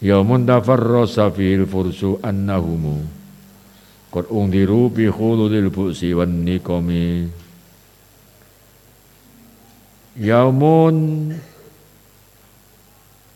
Yaumun 0.00 0.48
tafarrasa 0.48 1.28
fihil 1.28 1.68
fursu 1.68 2.16
annahumu. 2.24 3.04
Qad 4.10 4.32
ungdiru 4.32 4.88
bi 4.88 5.08
khuludil 5.12 5.68
bu'si 5.68 6.16
wan 6.16 6.40
niqami. 6.44 7.28
Yaumun 10.20 10.96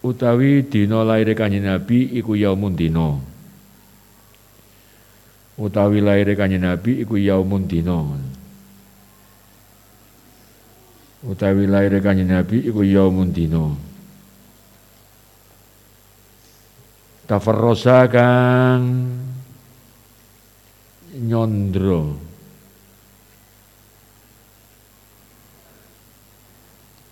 utawi 0.05 0.64
dina 0.64 1.05
lair 1.05 1.32
kanjeng 1.32 1.64
Nabi 1.68 2.12
iku 2.16 2.36
yaumun 2.36 2.76
dina 2.76 3.34
utawi 5.55 6.02
lair 6.02 6.28
kanjeng 6.34 6.62
Nabi 6.62 7.02
iku 7.02 7.14
yaumun 7.18 7.66
dina 7.70 7.98
utawi 11.26 11.64
lair 11.70 11.94
kanjeng 12.02 12.30
Nabi 12.30 12.64
iku 12.66 12.82
yaumun 12.82 13.30
dina 13.30 13.94
tafarrosa 17.24 18.07
kang. 18.09 18.82
Nyondro. 21.14 22.02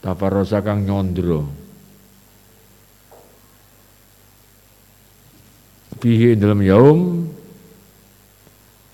Tafarrosa 0.02 0.58
kang 0.60 0.82
nyondro. 0.82 1.46
Bihi 6.02 6.34
dalam 6.34 6.58
yaum 6.66 7.30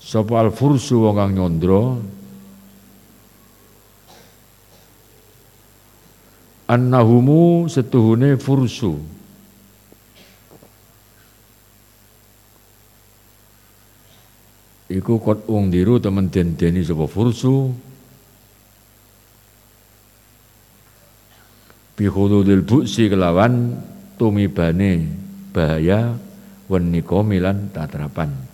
sapa 0.09 0.41
al 0.41 0.49
fursu 0.49 1.05
wong 1.05 1.15
kang 1.21 1.31
nyondro? 1.37 2.01
Annahumu 6.65 7.69
setuhune 7.69 8.33
fursu. 8.41 8.97
Iku 14.89 15.21
kot 15.21 15.45
wong 15.45 15.69
diru 15.69 16.01
temen 16.01 16.33
den-deni 16.33 16.81
sapa 16.81 17.05
fursu? 17.05 17.69
Bi 21.93 22.09
khuludil 22.09 22.65
buksi 22.65 23.13
kelawan 23.13 23.77
tumibane 24.17 25.05
bahaya 25.53 26.17
wan 26.65 26.89
nikomilan 26.89 27.69
tatrapan 27.69 28.48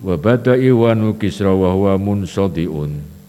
wa 0.00 0.16
bada'i 0.16 0.72
wa 0.72 0.96
nukisra 0.96 1.52
wa 1.52 1.72
huwa 1.72 1.98
munsadiun. 2.00 3.20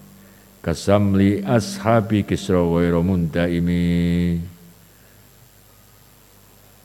Kasamli 0.62 1.42
ashabi 1.42 2.22
kisra 2.22 2.62
ghairu 2.62 3.02
muntaimi 3.02 4.38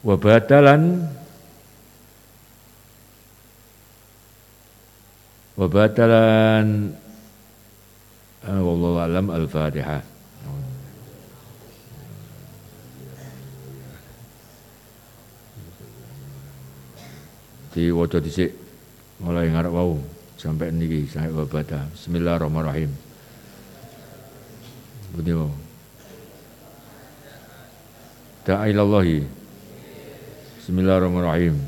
wa 0.00 0.16
batalan 0.16 1.04
wa 5.60 5.66
batalan 5.68 6.96
ah, 8.48 8.60
wallahu 8.64 8.96
alam 8.96 9.26
al-fatihah 9.28 10.00
di 17.76 17.92
wajah 17.92 18.24
disik 18.24 18.65
mulai 19.20 19.48
ngarep 19.48 19.72
wau 19.72 20.00
sampai 20.36 20.72
niki 20.72 21.08
sampai 21.08 21.32
wabata 21.32 21.88
bismillahirrahmanirrahim. 21.96 22.92
Beliau 25.16 25.48
da'a 28.44 28.68
ilallahi 28.68 29.24
Bismillahirrahmanirrahim. 30.66 31.62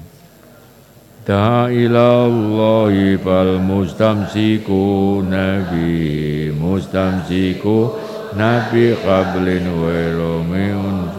Da'a 1.23 1.71
ilallahi 1.71 3.15
fal 3.23 3.63
mustamsiku 3.63 5.23
nabi 5.23 6.51
mustamsiku 6.51 7.95
nabi 8.35 8.99
qablin 8.99 9.71
wa 9.71 10.43
min 10.43 11.18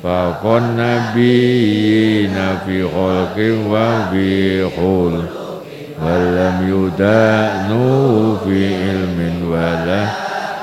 Fakon 0.00 0.80
nabi 0.80 2.24
nafi 2.32 2.88
khalqin 2.88 3.68
wa 3.68 4.08
bi 4.08 4.64
khul 4.72 5.28
Walam 6.00 6.64
yuda'nu 6.64 7.84
fi 8.40 8.60
ilmin 8.88 9.44
wala 9.52 10.08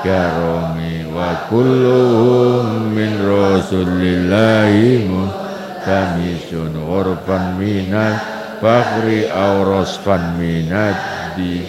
karomi 0.02 1.06
wa 1.14 1.46
kulluhum 1.46 2.90
min 2.90 3.14
rasulillahi 3.22 5.06
muhtamisun 5.06 6.74
urfan 6.74 7.54
minat 7.62 8.18
fakhri 8.58 9.30
aurasfan 9.30 10.34
minat 10.34 10.98
di 11.38 11.62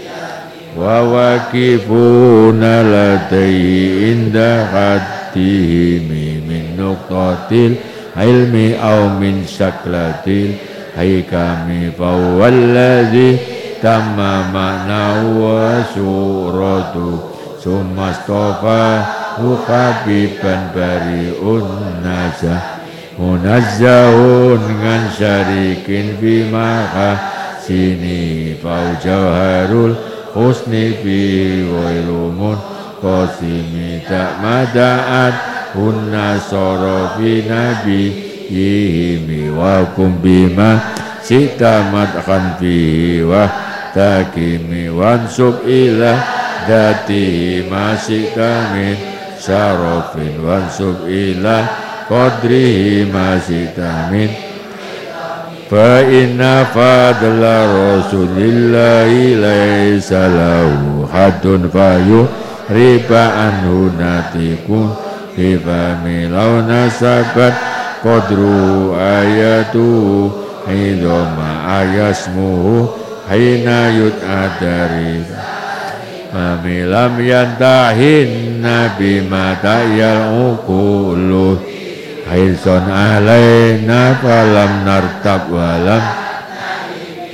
wa 0.73 1.05
wakifuna 1.05 2.81
ladaihi 2.81 4.17
inda 5.35 6.01
haddihi 6.05 6.41
min 6.47 6.77
nuqtatil 6.77 7.77
ilmi 8.17 8.75
au 8.77 9.19
min 9.19 9.45
saklatil. 9.45 10.57
Haikami 10.95 11.93
fawalladhi 11.95 13.39
tamma 13.81 14.49
ma'na 14.51 15.23
wa 15.37 15.85
suratu. 15.93 17.21
Summa 17.59 18.13
stofa 18.13 19.05
Habiban 19.39 20.73
bariun 20.75 21.67
nazah. 22.03 22.79
Munazzahun 23.19 24.63
ngan 24.79 25.11
syarikin 25.11 26.15
bima 26.23 26.87
sini 27.59 28.55
Fau 28.63 28.95
jawharul 29.03 29.91
husni 30.31 30.95
fi 31.03 31.19
wailumun 31.67 32.78
Qasimi 32.99 34.03
tak 34.05 34.43
mada'at 34.43 35.35
Unna 35.79 36.35
sorofi 36.37 37.47
nabi 37.47 38.03
Yihimi 38.51 39.49
wa 39.55 39.87
kumbima 39.95 40.77
Sita 41.23 41.89
madhan 41.93 42.59
fihi 42.59 43.23
wa 43.23 43.45
takimi 43.93 44.89
wansub 44.89 45.65
ilah 45.65 46.19
dati 46.69 47.65
masih 47.65 48.29
kami 48.37 48.97
syarofin 49.39 50.43
wansub 50.43 51.07
ila 51.07 51.65
qadrihi 52.05 53.09
masih 53.09 53.71
kami 53.73 54.29
fa 55.71 56.03
inna 56.05 56.67
fadla 56.69 57.55
rasulillahi 57.69 59.37
laisa 59.39 60.29
lahu 60.29 61.07
hadun 61.09 61.69
fayu 61.71 62.27
riba 62.69 63.23
anhu 63.49 63.89
natikun 63.97 64.93
riba 65.33 66.05
milau 66.05 66.61
nasabat 66.63 67.53
qadru 68.05 68.93
ayatu 68.93 70.29
idoma 70.69 71.81
ayasmuhu 71.81 72.93
hina 73.25 73.89
yud'a 73.93 74.41
dari 74.61 75.25
Mami 76.29 76.85
lam 76.85 77.17
yantahin 77.17 78.61
nabi 78.61 79.25
mata 79.25 79.81
ukulu 80.29 81.57
Hilson 82.29 82.85
alaina 82.85 84.13
falam 84.21 84.85
nartab 84.85 85.49
walam 85.49 86.18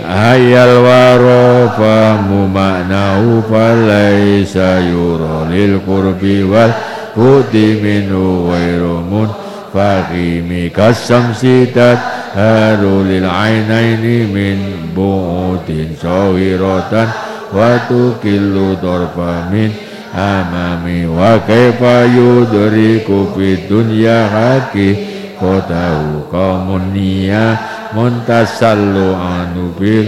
Ayal 0.05 0.85
waro 0.85 1.73
famu 1.73 2.45
maknahu 2.45 3.41
falaysa 3.49 4.77
yura 4.85 5.49
lil 5.49 5.81
qurbi 5.81 6.45
wal 6.45 6.69
budi 7.17 7.81
minu 7.81 8.45
wairumun 8.53 9.33
Faqimi 9.73 10.69
kasam 10.69 11.33
sidat 11.33 11.97
haru 12.37 13.01
lil 13.01 13.25
ainaini 13.25 14.29
min 14.29 14.59
bu'udin 14.93 15.97
sawiratan 15.97 17.09
Wa 17.49 17.81
tukillu 17.89 18.77
torfa 18.77 19.49
min 19.49 19.73
amami 20.13 21.09
wa 21.09 21.41
kaifa 21.43 22.07
yudriku 22.07 23.35
fid 23.35 23.67
dunya 23.67 24.29
haki 24.31 24.95
kotahu 25.35 26.31
qaumun 26.31 26.95
niya 26.95 27.59
muntasallu 27.95 29.15
anu 29.15 29.71
bil 29.79 30.03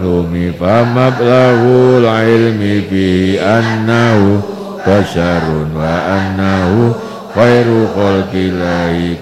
lumi 0.00 0.48
famablahu 0.56 2.00
ilmi 2.00 2.88
bi 2.88 3.36
annahu 3.36 4.40
basarun 4.80 5.76
wa 5.76 5.92
annahu 6.08 6.96
khairu 7.36 7.84
khalqillahi 7.92 9.20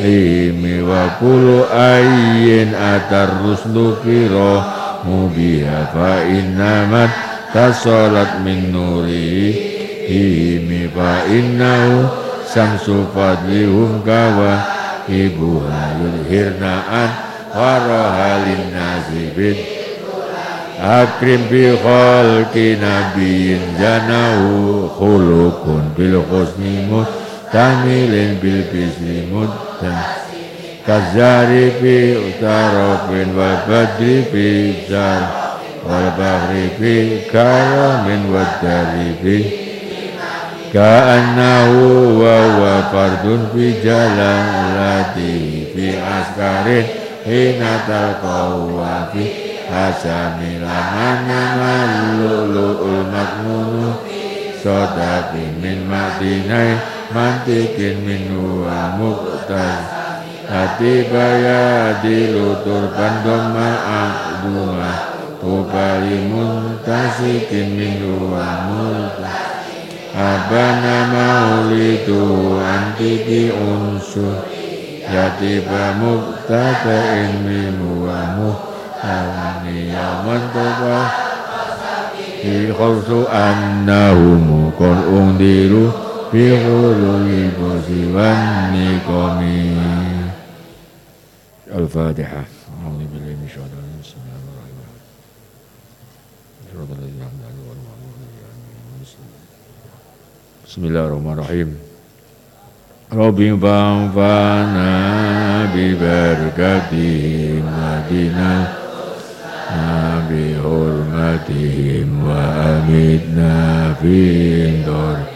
limi 0.00 0.80
wa 0.80 1.20
kullu 1.20 1.68
ayyin 1.68 2.72
atar 2.72 3.44
ruslu 3.44 4.00
kira 4.00 4.64
mubiha 5.04 5.92
fa 5.92 6.24
innamat 6.24 7.12
tasolat 7.52 8.40
min 8.40 8.72
nuri 8.72 9.52
himi 10.08 10.88
fa 10.88 11.28
innahu 11.28 12.08
samsu 12.48 13.04
fadlihum 13.12 14.00
kawa 14.00 14.79
ibu 15.10 15.58
halul 15.66 16.22
hirnaan 16.30 17.10
warohalin 17.50 18.70
nasibin 18.70 19.58
akrim 20.78 21.42
bi 21.50 21.74
khalqi 21.82 22.78
nabiyin 22.78 23.74
janahu 23.74 24.86
khulukun 24.94 25.90
bil 25.98 26.22
khusni 26.30 26.86
mutamilin 26.86 28.38
bil 28.38 28.62
bisni 28.70 29.26
mutam 29.34 29.98
kazari 30.86 31.74
bi 31.82 31.98
utarofin 32.16 33.34
wal 33.34 33.58
badri 33.68 34.16
bi 34.32 34.48
zar 34.88 35.22
wal 35.84 36.08
bahri 36.16 36.66
bi 36.78 36.94
karamin 37.28 38.30
wal 38.32 38.52
daribin 38.62 39.59
ka'annahu 40.70 42.22
wa 42.22 42.36
wa 42.62 42.74
fardun 42.94 43.50
fi 43.50 43.82
jalalati 43.82 45.66
fi 45.74 45.98
askarin 45.98 46.86
hina 47.26 47.82
talqaw 47.90 48.70
wa 48.70 49.10
fi 49.10 49.50
hasami 49.66 50.62
lamana 50.62 51.40
malulu'ul 51.58 53.02
makmunu 53.10 53.98
sodaki 54.62 55.58
min 55.58 55.90
madinai 55.90 56.78
mantikin 57.10 58.06
min 58.06 58.30
huwa 58.30 58.94
muqtas 58.94 59.82
hati 60.46 61.10
baya 61.10 61.98
dilutur 61.98 62.94
pandom 62.94 63.58
ma'abdumah 63.58 64.98
tubali 65.42 66.30
muntasikin 66.30 67.74
min 67.74 67.94
huwa 68.06 68.70
muqtas 68.70 69.49
Abana 70.10 71.06
maulidu 71.06 72.58
antiki 72.58 73.54
unsur 73.54 74.42
Yatiba 75.06 75.94
muktada 76.02 77.14
ilmimu 77.14 78.06
wa 78.06 78.18
muhtawani 78.34 79.94
Yaman 79.94 80.42
tuba 80.50 80.98
Fi 82.42 82.74
khawsu 82.74 83.22
annahu 83.30 84.34
mukon 84.34 84.98
undiru 85.14 85.94
Fi 86.34 86.58
khulul 86.58 87.54
busi 87.54 88.10
wan 88.10 88.74
nikomi 88.74 89.78
Al-Fatihah 91.70 92.50
Alhamdulillah 92.66 93.30
Bismillahirrahmanirrahim. 100.70 101.74
Rabbi 103.10 103.50
fa'fana 103.58 104.94
bi 105.74 105.98
barakatihim 105.98 107.66
Madinah. 107.66 108.70
Nabi 109.74 110.54
hurmatihim 110.62 112.22
wa 112.22 112.38
amitna 112.78 113.98
fi 113.98 114.14
indor 114.70 115.26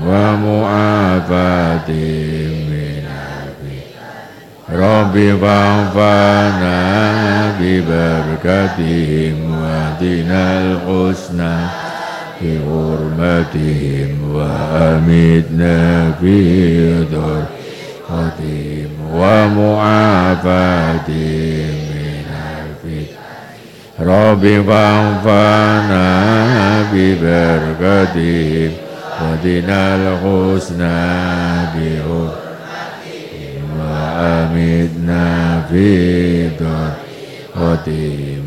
wa 0.00 0.32
mu'afatihim 0.40 1.92
min 2.72 3.04
Rabbi 4.64 5.28
fa'fana 5.36 6.80
bi 7.60 7.84
barakatihim 7.84 9.44
Madinah 9.44 10.72
al-husna 10.72 11.83
بحرمتهم 12.41 14.09
وأمتنا 14.33 15.77
في 16.21 16.37
درجتهم 17.11 18.89
ومعافاتهم 20.39 20.99
من 21.93 22.25
الفتن 22.59 23.15
رب 23.99 24.43
فانفعنا 24.67 26.05
ببركتهم 26.93 28.71
ودنا 29.21 29.81
الحسنى 29.95 30.99
بحرمتهم 31.75 32.39
وأمتنا 33.79 35.25
في 35.69 35.87
درجتهم 36.59 38.43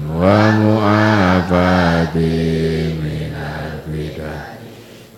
ومعافاتهم 1.82 3.05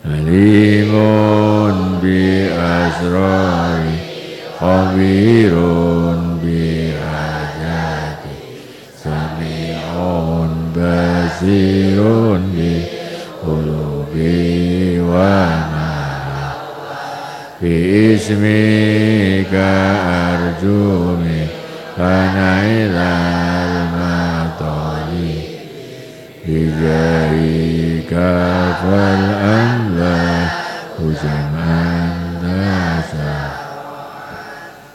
alimun 0.10 2.02
bi 2.02 2.50
asrari 2.50 3.94
khabirun 4.58 6.42
bi 6.42 6.90
hajati 6.98 8.34
sami'un 8.98 10.74
basirun 10.74 12.42
bi 12.58 12.74
qulubi 13.46 14.98
wa 15.06 15.46
bi 17.62 17.74
ismika 18.18 19.90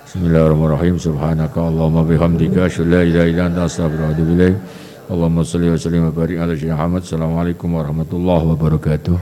Bismillahirrahmanirrahim. 0.05 0.97
Subhanaka 0.97 1.61
Allahumma 1.61 2.09
bihamdika 2.09 2.65
asyhadu 2.65 2.89
la 2.89 3.05
ilaha 3.05 3.27
illa 3.29 3.43
anta 3.53 3.69
astaghfiruka 3.69 4.17
wa. 4.17 4.57
Allahumma 5.13 5.45
shalli 5.45 5.69
wa 5.69 5.77
sallim 5.77 6.09
wa 6.09 6.13
barik 6.17 6.41
ala 6.41 6.57
Muhammad. 6.57 7.03
Assalamualaikum 7.05 7.69
warahmatullahi 7.77 8.45
wabarakatuh. 8.49 9.17